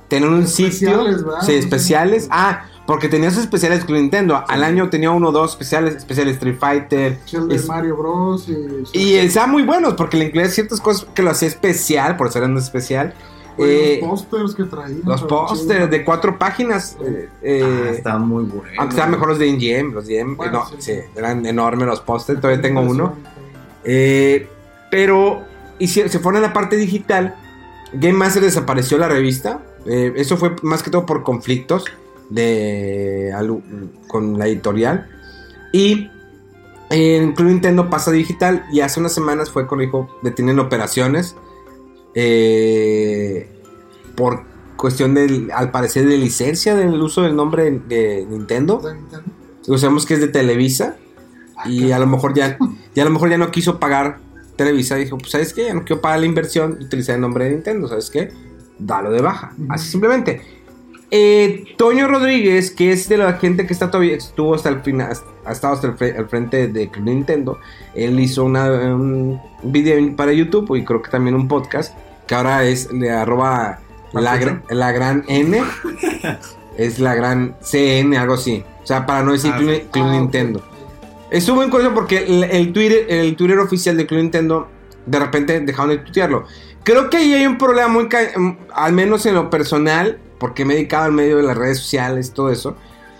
[0.07, 0.89] Tener un sitio.
[0.89, 1.41] Especiales, ¿verdad?
[1.41, 2.27] Sí, especiales.
[2.31, 4.43] Ah, porque tenía sus especiales Club Nintendo.
[4.47, 7.19] Al año tenía uno o dos especiales, especiales Street Fighter.
[7.31, 8.47] El de es- Mario Bros.
[8.93, 12.31] Y, y estaban muy buenos porque le incluía ciertas cosas que lo hacía especial, por
[12.31, 13.13] ser un especial.
[13.59, 15.01] Oye, Eh, los pósters que traían.
[15.05, 16.97] los pósters de cuatro páginas.
[17.05, 18.63] eh, eh, Ah, está muy bueno.
[18.79, 19.93] aunque estaban mejor los de InGM.
[19.93, 20.99] Los de Bueno, no, sí, sí, sí.
[21.15, 22.41] eran enormes los pósters.
[22.41, 23.13] Todavía tengo uno.
[23.83, 24.47] Eh,
[24.89, 25.43] pero
[25.79, 27.35] y si se fueron a la parte digital.
[27.91, 29.63] Game Master desapareció la revista.
[29.87, 31.85] Eh, eso fue más que todo por conflictos
[32.29, 33.33] de,
[34.07, 35.09] con la editorial.
[35.73, 36.07] Y
[36.91, 38.65] en Club Nintendo pasa digital.
[38.71, 41.35] Y hace unas semanas fue dijo: detienen operaciones.
[42.13, 43.49] eh,
[44.15, 44.43] por
[44.75, 48.79] cuestión del, al parecer, de licencia del uso del nombre de Nintendo.
[48.79, 49.77] De Nintendo.
[49.77, 50.97] Sabemos que es de Televisa.
[51.65, 52.57] Y a lo mejor ya,
[52.95, 54.19] ya a lo mejor ya no quiso pagar
[54.59, 54.95] Televisa.
[54.95, 57.51] Dijo, pues sabes qué, ya no quiero pagar la inversión y utilizar el nombre de
[57.51, 57.87] Nintendo.
[57.87, 58.29] ¿Sabes qué?
[58.77, 59.53] Dalo de baja.
[59.69, 60.41] Así simplemente.
[61.11, 65.11] Eh, Toño Rodríguez, que es de la gente que está todavía estuvo hasta el final,
[65.43, 67.59] ha estado hasta el, frente de Nintendo.
[67.95, 71.97] Él hizo una, un video para YouTube y creo que también un podcast
[72.27, 73.79] que ahora es de arroba
[74.13, 75.63] la, gra- la gran N.
[76.77, 78.63] es la gran CN, algo así.
[78.83, 80.11] O sea, para no decir Ah, Club, Ah.
[80.11, 80.63] Nintendo.
[81.31, 84.67] Estuvo en curioso porque el, Twitter, el Twitter oficial de Club Nintendo
[85.05, 86.45] de repente dejaron de tuitearlo.
[86.83, 90.73] Creo que ahí hay un problema muy, mm, al menos en lo personal, porque me
[90.73, 92.75] he dedicado al medio de las redes sociales, todo eso.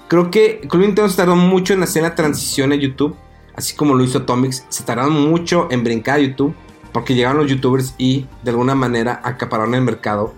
[0.08, 3.16] Creo que Club Nintendo se tardó mucho en hacer la transición a YouTube,
[3.56, 4.66] así como lo hizo Tomix.
[4.70, 6.56] Se tardaron mucho en brincar a YouTube,
[6.92, 10.34] porque llegaron los YouTubers y de alguna manera acapararon el mercado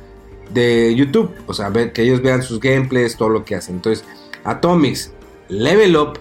[0.53, 1.31] de YouTube.
[1.47, 3.75] O sea, que ellos vean sus gameplays, todo lo que hacen.
[3.75, 4.03] Entonces,
[4.43, 5.13] Atomics,
[5.47, 6.19] Level Up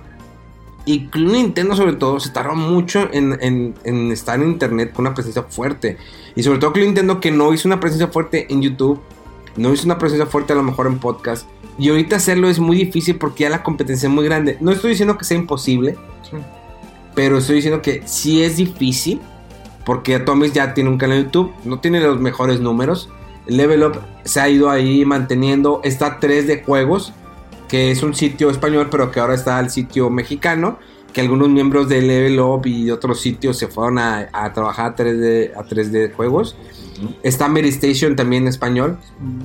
[0.86, 5.14] y Nintendo sobre todo se tardó mucho en, en- en estar en internet con una
[5.14, 5.98] presencia fuerte.
[6.34, 9.00] Y sobre todo Club Nintendo que no hizo una presencia fuerte en YouTube,
[9.56, 11.46] no hizo una presencia fuerte a lo mejor en podcast.
[11.78, 14.56] Y ahorita hacerlo es muy difícil porque ya la competencia es muy grande.
[14.60, 16.36] No estoy diciendo que sea imposible, Sí.
[17.14, 19.20] pero estoy diciendo que sí es difícil.
[19.84, 23.08] Porque Atomics ya tiene un canal de YouTube, no tiene los mejores números.
[23.46, 25.80] Level Up se ha ido ahí manteniendo.
[25.82, 27.14] Está 3 de juegos,
[27.70, 30.80] que es un sitio español, pero que ahora está el sitio mexicano.
[31.12, 34.92] Que algunos miembros de Level Up y de otros sitios se fueron a, a trabajar
[34.92, 36.56] a 3D, a 3D juegos.
[37.22, 38.98] Está Mary Station también en español.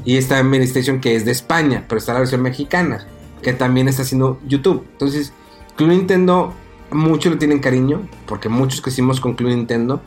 [0.06, 3.06] Y está Mary Station que es de España, pero está la versión mexicana,
[3.44, 4.84] que también está haciendo YouTube.
[4.94, 5.32] Entonces,
[5.76, 6.54] Club Nintendo,
[6.92, 10.02] muchos le tienen cariño, porque muchos crecimos con Club Nintendo.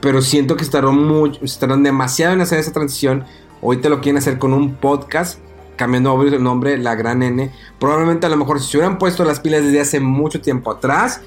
[0.00, 3.24] Pero siento que se tardó mucho, se tardaron demasiado en hacer esa transición.
[3.62, 5.38] Ahorita lo quieren hacer con un podcast,
[5.76, 7.50] cambiando obvio el nombre, La Gran N.
[7.78, 11.20] Probablemente a lo mejor si se hubieran puesto las pilas desde hace mucho tiempo atrás,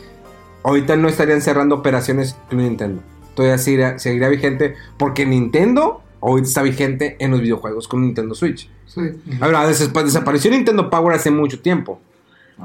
[0.63, 3.01] ahorita no estarían cerrando operaciones Club Nintendo.
[3.35, 8.69] Todavía seguirá, seguirá vigente porque Nintendo ahorita está vigente en los videojuegos con Nintendo Switch.
[8.87, 9.01] Sí.
[9.39, 11.99] Ahora, des- desapareció Nintendo Power hace mucho tiempo.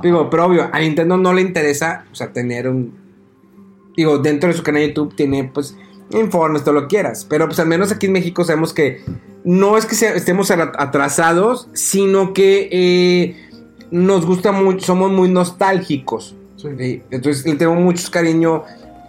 [0.02, 2.94] Digo, pero obvio, a Nintendo no le interesa, o sea, tener un...
[3.94, 5.76] Digo, dentro de su canal de YouTube tiene, pues,
[6.12, 7.26] informes, todo lo quieras.
[7.28, 9.02] Pero, pues, al menos aquí en México sabemos que
[9.44, 13.36] no es que sea- estemos atrasados, sino que eh,
[13.90, 16.34] nos gusta mucho, somos muy nostálgicos.
[16.56, 18.62] Sí, Entonces, le tengo mucho cariño.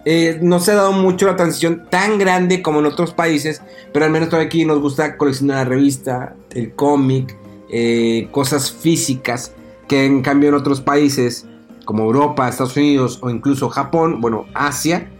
[0.06, 4.04] Eh, no se ha dado mucho la transición tan grande como en otros países, pero
[4.04, 7.34] al menos todavía aquí nos gusta coleccionar la revista, el cómic,
[7.70, 9.52] eh, cosas físicas,
[9.88, 11.46] que en cambio en otros países
[11.86, 15.10] como Europa, Estados Unidos o incluso Japón, bueno, Asia,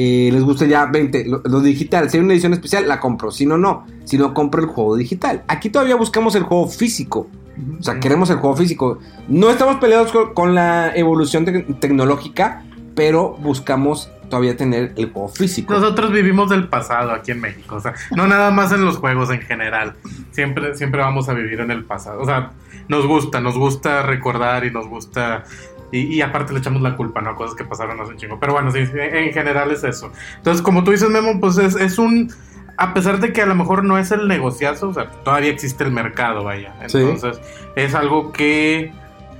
[0.00, 2.08] eh, les gusta ya 20, lo, lo digital.
[2.08, 3.32] Si hay una edición especial, la compro.
[3.32, 3.84] Si no, no.
[4.04, 5.42] Si no, compro el juego digital.
[5.48, 7.26] Aquí todavía buscamos el juego físico.
[7.80, 9.00] O sea, queremos el juego físico.
[9.26, 12.62] No estamos peleados con, con la evolución tec- tecnológica,
[12.94, 15.72] pero buscamos todavía tener el juego físico.
[15.74, 19.30] Nosotros vivimos del pasado aquí en México, o sea, no nada más en los juegos
[19.30, 19.94] en general.
[20.30, 22.20] Siempre, siempre vamos a vivir en el pasado.
[22.22, 22.52] O sea,
[22.88, 25.42] nos gusta, nos gusta recordar y nos gusta.
[25.90, 27.34] Y, y aparte le echamos la culpa, ¿no?
[27.34, 28.38] Cosas que pasaron hace un chingo.
[28.38, 30.12] Pero bueno, sí, en general es eso.
[30.36, 32.32] Entonces, como tú dices, Memo, pues es, es un.
[32.76, 35.82] A pesar de que a lo mejor no es el negociazo, o sea, todavía existe
[35.82, 36.74] el mercado, vaya.
[36.86, 36.98] Sí.
[36.98, 37.40] Entonces,
[37.74, 38.92] es algo que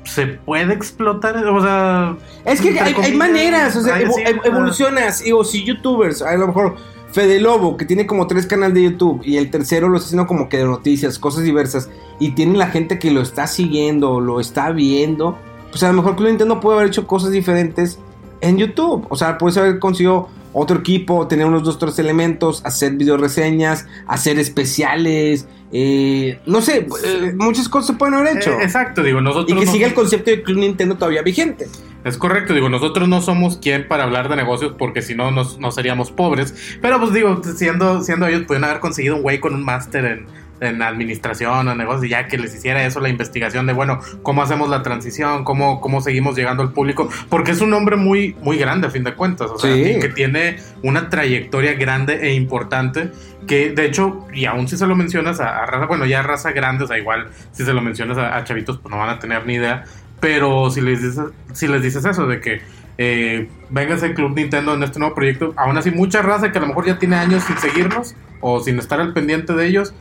[0.02, 2.16] se puede explotar, o sea...
[2.46, 5.22] Es que hay, maneras, o sea, ay, evo- sí, evolucionas.
[5.22, 6.76] Digo, si youtubers, a lo mejor
[7.12, 10.26] Fede Lobo, que tiene como tres canales de YouTube, y el tercero lo está haciendo
[10.26, 14.40] como que de noticias, cosas diversas, y tiene la gente que lo está siguiendo, lo
[14.40, 15.38] está viendo,
[15.70, 17.98] pues a lo mejor Club Nintendo puede haber hecho cosas diferentes
[18.40, 19.06] en YouTube.
[19.10, 23.86] O sea, puede haber conseguido otro equipo, tener unos dos, tres elementos, hacer video reseñas,
[24.06, 28.52] hacer especiales, eh, no sé, eh, muchas cosas se pueden haber hecho.
[28.52, 29.50] Eh, exacto, digo, nosotros...
[29.56, 31.66] y que no- siga el concepto de Club Nintendo todavía vigente.
[32.04, 35.58] Es correcto, digo, nosotros no somos quien para hablar de negocios porque si no nos-
[35.58, 36.54] no seríamos pobres.
[36.80, 40.26] Pero pues digo, siendo, siendo ellos, pueden haber conseguido un güey con un máster en,
[40.60, 44.68] en administración o negocios ya que les hiciera eso la investigación de, bueno, cómo hacemos
[44.68, 48.86] la transición, cómo, cómo seguimos llegando al público, porque es un hombre muy, muy grande
[48.86, 49.82] a fin de cuentas, o sea, Sí.
[49.84, 53.10] que, que tiene una trayectoria grande e importante
[53.46, 56.22] que de hecho, y aún si se lo mencionas a, a raza, bueno, ya a
[56.22, 59.08] raza grande, o sea, igual si se lo mencionas a, a chavitos, pues no van
[59.10, 59.84] a tener ni idea,
[60.20, 62.60] pero si les dices, si les dices eso de que
[62.98, 66.60] eh, véngase el Club Nintendo en este nuevo proyecto, aún así mucha raza que a
[66.60, 69.94] lo mejor ya tiene años sin seguirnos o sin estar al pendiente de ellos,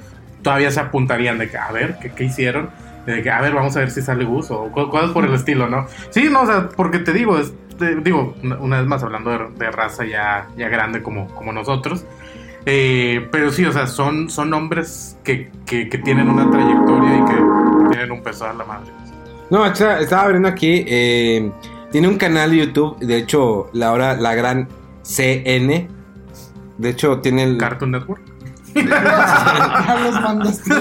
[0.48, 2.70] todavía se apuntarían de que, a ver, ¿qué, qué hicieron?
[3.06, 5.34] De que, a ver, vamos a ver si sale Gus o co- cosas por el
[5.34, 5.88] estilo, ¿no?
[6.10, 9.40] Sí, no, o sea, porque te digo, es- te- digo, una vez más hablando de,
[9.58, 12.06] de raza ya, ya grande como, como nosotros,
[12.66, 17.26] eh, pero sí, o sea, son, son hombres que, que, que tienen una trayectoria y
[17.26, 18.92] que tienen un peso a la madre.
[19.50, 20.86] No, estaba viendo aquí.
[20.88, 21.52] eh,
[21.92, 22.98] tiene un canal de YouTube.
[23.00, 24.68] De hecho, la hora, la gran
[25.04, 25.88] CN.
[26.78, 27.58] De hecho, tiene el.
[27.58, 28.22] Cartoon Network.
[28.76, 30.72] Ya los mandaste.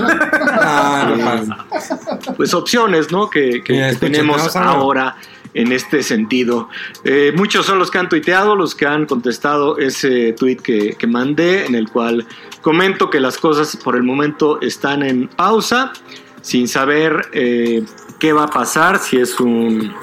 [0.61, 3.31] Ah, no pues opciones, ¿no?
[3.31, 5.17] Que, que- Mira, tenemos ahora
[5.55, 6.69] en este sentido.
[7.05, 11.07] Eh, muchos son los que han tuiteado, los que han contestado ese tweet que, que
[11.07, 12.27] mandé, en el cual
[12.61, 15.93] comento que las cosas por el momento están en pausa,
[16.43, 17.83] sin saber eh,
[18.19, 19.95] qué va a pasar, si es un,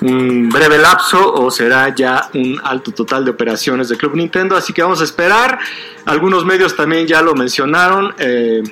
[0.00, 4.56] breve lapso o será ya un alto total de operaciones de Club Nintendo.
[4.56, 5.58] Así que vamos a esperar.
[6.04, 8.14] Algunos medios también ya lo mencionaron.
[8.18, 8.62] eh,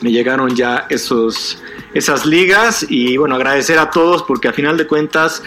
[0.00, 1.62] me llegaron ya esos,
[1.94, 5.42] esas ligas y bueno, agradecer a todos porque a final de cuentas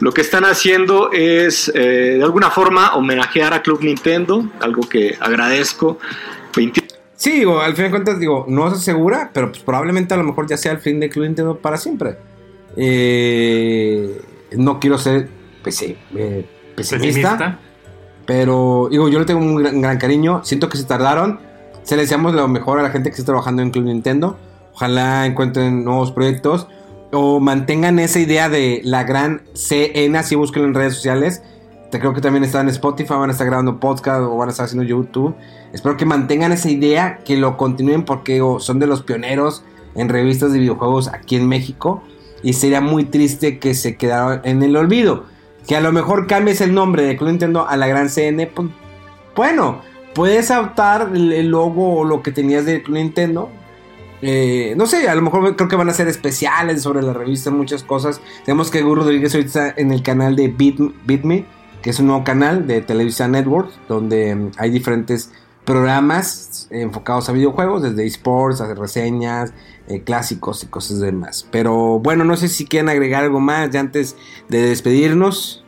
[0.00, 5.16] lo que están haciendo es eh, de alguna forma homenajear a Club Nintendo, algo que
[5.20, 5.98] agradezco.
[6.56, 10.16] 20 Sí, digo, al fin de cuentas, digo, no se asegura, pero pues probablemente a
[10.16, 12.16] lo mejor ya sea el fin de Club Nintendo para siempre.
[12.76, 15.28] Eh, no quiero ser eh,
[15.64, 16.46] pesimista,
[16.76, 17.58] Pesimista.
[18.24, 20.44] pero digo, yo le tengo un gran, gran cariño.
[20.44, 21.40] Siento que se tardaron.
[21.82, 24.38] Se le deseamos lo mejor a la gente que está trabajando en Club Nintendo.
[24.74, 26.68] Ojalá encuentren nuevos proyectos
[27.10, 31.42] o mantengan esa idea de la gran CN, así búsquenlo en redes sociales.
[31.90, 34.52] Te creo que también están en Spotify, van a estar grabando podcast o van a
[34.52, 35.34] estar haciendo YouTube.
[35.72, 39.64] Espero que mantengan esa idea, que lo continúen porque son de los pioneros
[39.94, 42.02] en revistas de videojuegos aquí en México.
[42.42, 45.24] Y sería muy triste que se quedaran en el olvido.
[45.66, 48.46] Que a lo mejor cambies el nombre de Club Nintendo a la gran CN.
[48.46, 48.68] Pues,
[49.34, 49.80] bueno,
[50.14, 53.50] puedes adaptar el, el logo o lo que tenías de Club Nintendo.
[54.20, 57.50] Eh, no sé, a lo mejor creo que van a ser especiales sobre la revista,
[57.50, 58.20] muchas cosas.
[58.44, 61.44] Tenemos que Guru Rodríguez ahorita está en el canal de Beat, Beat Me,
[61.88, 65.32] es un nuevo canal de Televisa Network, donde mm, hay diferentes
[65.64, 69.52] programas enfocados a videojuegos, desde esports, a reseñas,
[69.86, 71.46] eh, clásicos y cosas demás.
[71.50, 74.16] Pero bueno, no sé si quieren agregar algo más ya antes
[74.48, 75.64] de despedirnos.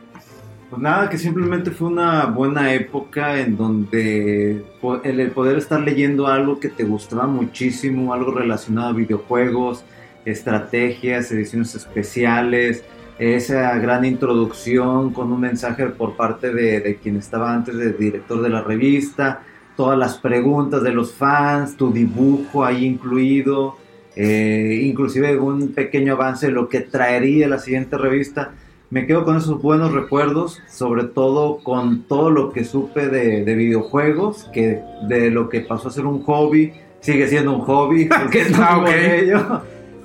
[0.69, 4.65] Pues nada, que simplemente fue una buena época en donde
[5.03, 9.83] el poder estar leyendo algo que te gustaba muchísimo, algo relacionado a videojuegos,
[10.23, 12.83] estrategias, ediciones especiales,
[13.21, 18.41] esa gran introducción con un mensaje por parte de, de quien estaba antes de director
[18.41, 19.43] de la revista,
[19.77, 23.77] todas las preguntas de los fans, tu dibujo ahí incluido,
[24.15, 28.51] eh, inclusive un pequeño avance de lo que traería la siguiente revista
[28.91, 33.55] me quedo con esos buenos recuerdos, sobre todo con todo lo que supe de, de
[33.55, 38.25] videojuegos, que de lo que pasó a ser un hobby, sigue siendo un hobby, Ah,
[38.29, 38.89] vivo ok.
[38.89, 39.61] de ello,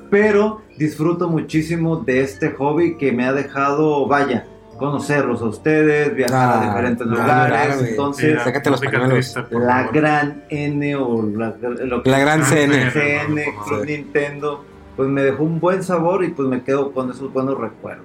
[0.09, 4.47] pero disfruto muchísimo de este hobby que me ha dejado, vaya,
[4.79, 9.35] conocerlos a ustedes, viajar Ah, a diferentes no, lugares, entonces sácate los pañuelos.
[9.37, 9.93] la favor.
[9.95, 12.91] gran N o la, lo que La gran CN.
[12.91, 14.65] CN, Club Nintendo,
[14.97, 18.05] pues me dejó un buen sabor y pues me quedo con esos buenos recuerdos.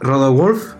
[0.00, 0.74] Rodolf.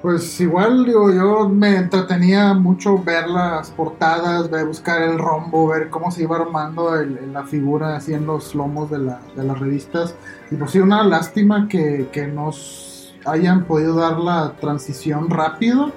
[0.00, 5.90] Pues igual, digo, yo me entretenía mucho ver las portadas, ver, buscar el rombo, ver
[5.90, 10.16] cómo se iba armando la figura así en los lomos de, la- de las revistas.
[10.50, 15.92] Y pues sí, una lástima que, que nos hayan podido dar la transición rápido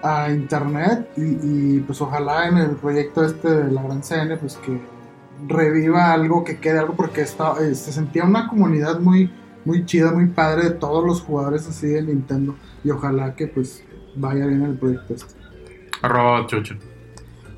[0.00, 4.56] a internet y, y, pues ojalá en el proyecto este de la Gran CN pues
[4.56, 4.80] que
[5.46, 9.30] reviva algo, que quede algo porque está, eh, se sentía una comunidad muy
[9.64, 12.58] muy chida, muy padre de todos los jugadores así de Nintendo.
[12.84, 13.84] Y ojalá que pues
[14.16, 15.34] vaya bien el proyecto este.
[16.02, 16.74] Arroba Chucho.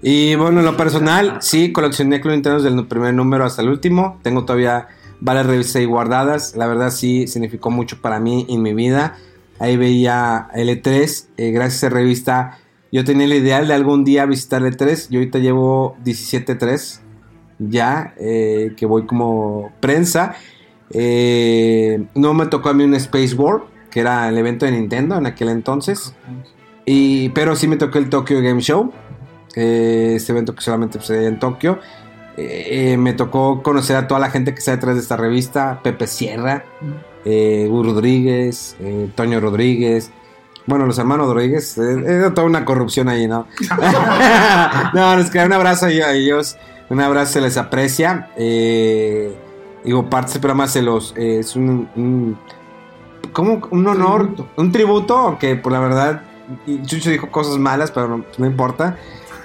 [0.02, 3.68] Y bueno, en lo personal, sí, coleccioné Club Nintendo desde el primer número hasta el
[3.68, 4.20] último.
[4.22, 4.88] Tengo todavía
[5.20, 6.56] varias revistas ahí guardadas.
[6.56, 9.16] La verdad sí significó mucho para mí en mi vida.
[9.58, 11.26] Ahí veía L3.
[11.38, 12.58] eh, gracias a esa revista
[12.94, 15.08] yo tenía el ideal de algún día visitar L3.
[15.10, 17.00] Yo ahorita llevo 17.3
[17.58, 20.36] ya, eh, que voy como prensa.
[20.90, 23.62] Eh, no me tocó a mí un Space War,
[23.94, 26.12] que era el evento de Nintendo en aquel entonces.
[26.84, 28.92] Y, pero sí me tocó el Tokyo Game Show.
[29.54, 31.78] eh, este evento que solamente sucedía en Tokio.
[32.36, 35.78] Eh, eh, me tocó conocer a toda la gente que está detrás de esta revista.
[35.84, 36.64] Pepe Sierra,
[37.24, 40.10] eh, Gus Rodríguez, eh, Toño Rodríguez.
[40.66, 41.78] Bueno, los hermanos Rodríguez.
[41.78, 43.46] eh, Era toda una corrupción ahí, ¿no?
[44.94, 46.56] no, les queda un abrazo a ellos.
[46.90, 48.30] Un abrazo, se les aprecia.
[48.36, 49.32] Eh,
[49.84, 51.14] digo, parte del programa se los.
[51.16, 51.88] es un.
[51.94, 52.36] un
[53.32, 53.66] ¿Cómo?
[53.70, 54.30] Un honor.
[54.56, 56.22] Un tributo, que por la verdad.
[56.84, 58.96] Chucho dijo cosas malas, pero no, no importa.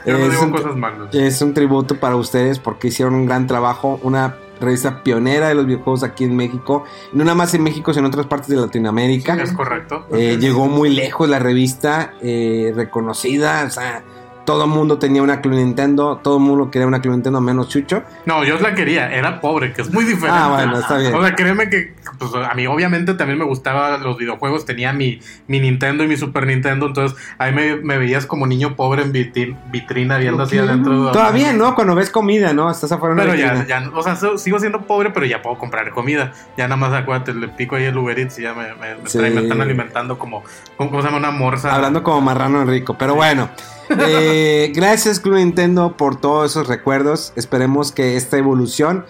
[0.06, 1.14] Yo no Es digo un- cosas malas.
[1.14, 5.66] es un tributo para ustedes porque hicieron un gran trabajo, una revista pionera de los
[5.66, 9.36] videojuegos aquí en México, no nada más en México, sino en otras partes de Latinoamérica.
[9.42, 10.06] Es correcto.
[10.12, 14.04] Eh, llegó muy lejos la revista, eh, reconocida, o sea,
[14.50, 17.70] todo el mundo tenía una Club Nintendo, todo el mundo quería una Club Nintendo menos
[17.70, 18.02] Chucho.
[18.26, 20.40] No, yo la quería, era pobre, que es muy diferente.
[20.42, 21.14] Ah, bueno, está bien.
[21.14, 25.20] O sea, créeme que pues, a mí obviamente también me gustaban los videojuegos, tenía mi,
[25.46, 29.14] mi Nintendo y mi Super Nintendo, entonces ahí me, me veías como niño pobre en
[29.14, 31.12] vitri- vitrina viendo así adentro.
[31.12, 31.76] Todavía, ¿no?
[31.76, 32.72] Cuando ves comida, ¿no?
[32.72, 33.36] Estás afuera de Pero
[33.68, 36.34] ya, o sea, sigo siendo pobre, pero ya puedo comprar comida.
[36.58, 39.08] Ya nada más acuérdate, le pico ahí el Uber Eats y ya me, me- me
[39.10, 39.20] Sí.
[39.20, 40.44] traen- me están alimentando como,
[40.76, 41.20] como, ¿cómo se llama?
[41.20, 41.72] Una morsa.
[41.76, 42.98] Hablando como marrano Enrico.
[42.98, 43.48] Pero bueno,
[43.90, 47.34] eh, gracias Club Nintendo por todos esos recuerdos.
[47.36, 49.06] Esperemos que esta evolución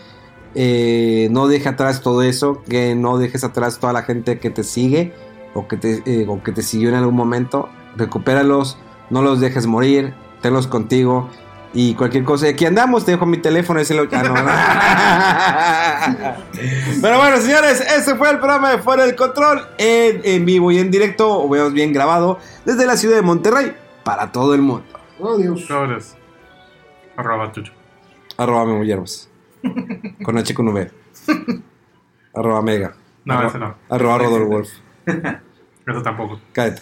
[0.55, 4.63] eh, no deje atrás todo eso, que no dejes atrás toda la gente que te
[4.63, 5.13] sigue
[5.53, 7.69] o que te, eh, o que te siguió en algún momento.
[7.95, 8.77] Recupéralos,
[9.09, 11.29] no los dejes morir, tenlos contigo.
[11.71, 14.07] Y cualquier cosa, aquí andamos, te dejo mi teléfono, ese lo...
[14.11, 14.23] ah,
[16.17, 16.33] no.
[17.01, 20.79] Pero bueno, señores, ese fue el programa de Fuera del Control en, en vivo y
[20.79, 24.85] en directo, o veamos bien grabado, desde la ciudad de Monterrey para todo el mundo.
[25.19, 25.65] Oh, Dios.
[25.65, 26.15] Sobres.
[27.17, 27.73] Arroba Chucho.
[28.37, 29.29] Arroba Memo Hierbas.
[30.23, 30.91] Con H con V.
[32.33, 32.95] Arroba Mega.
[33.25, 33.75] No, Arroba- ese no.
[33.89, 34.69] Arroba Rodolfo Wolf.
[35.87, 36.39] Eso tampoco.
[36.53, 36.81] Cállate.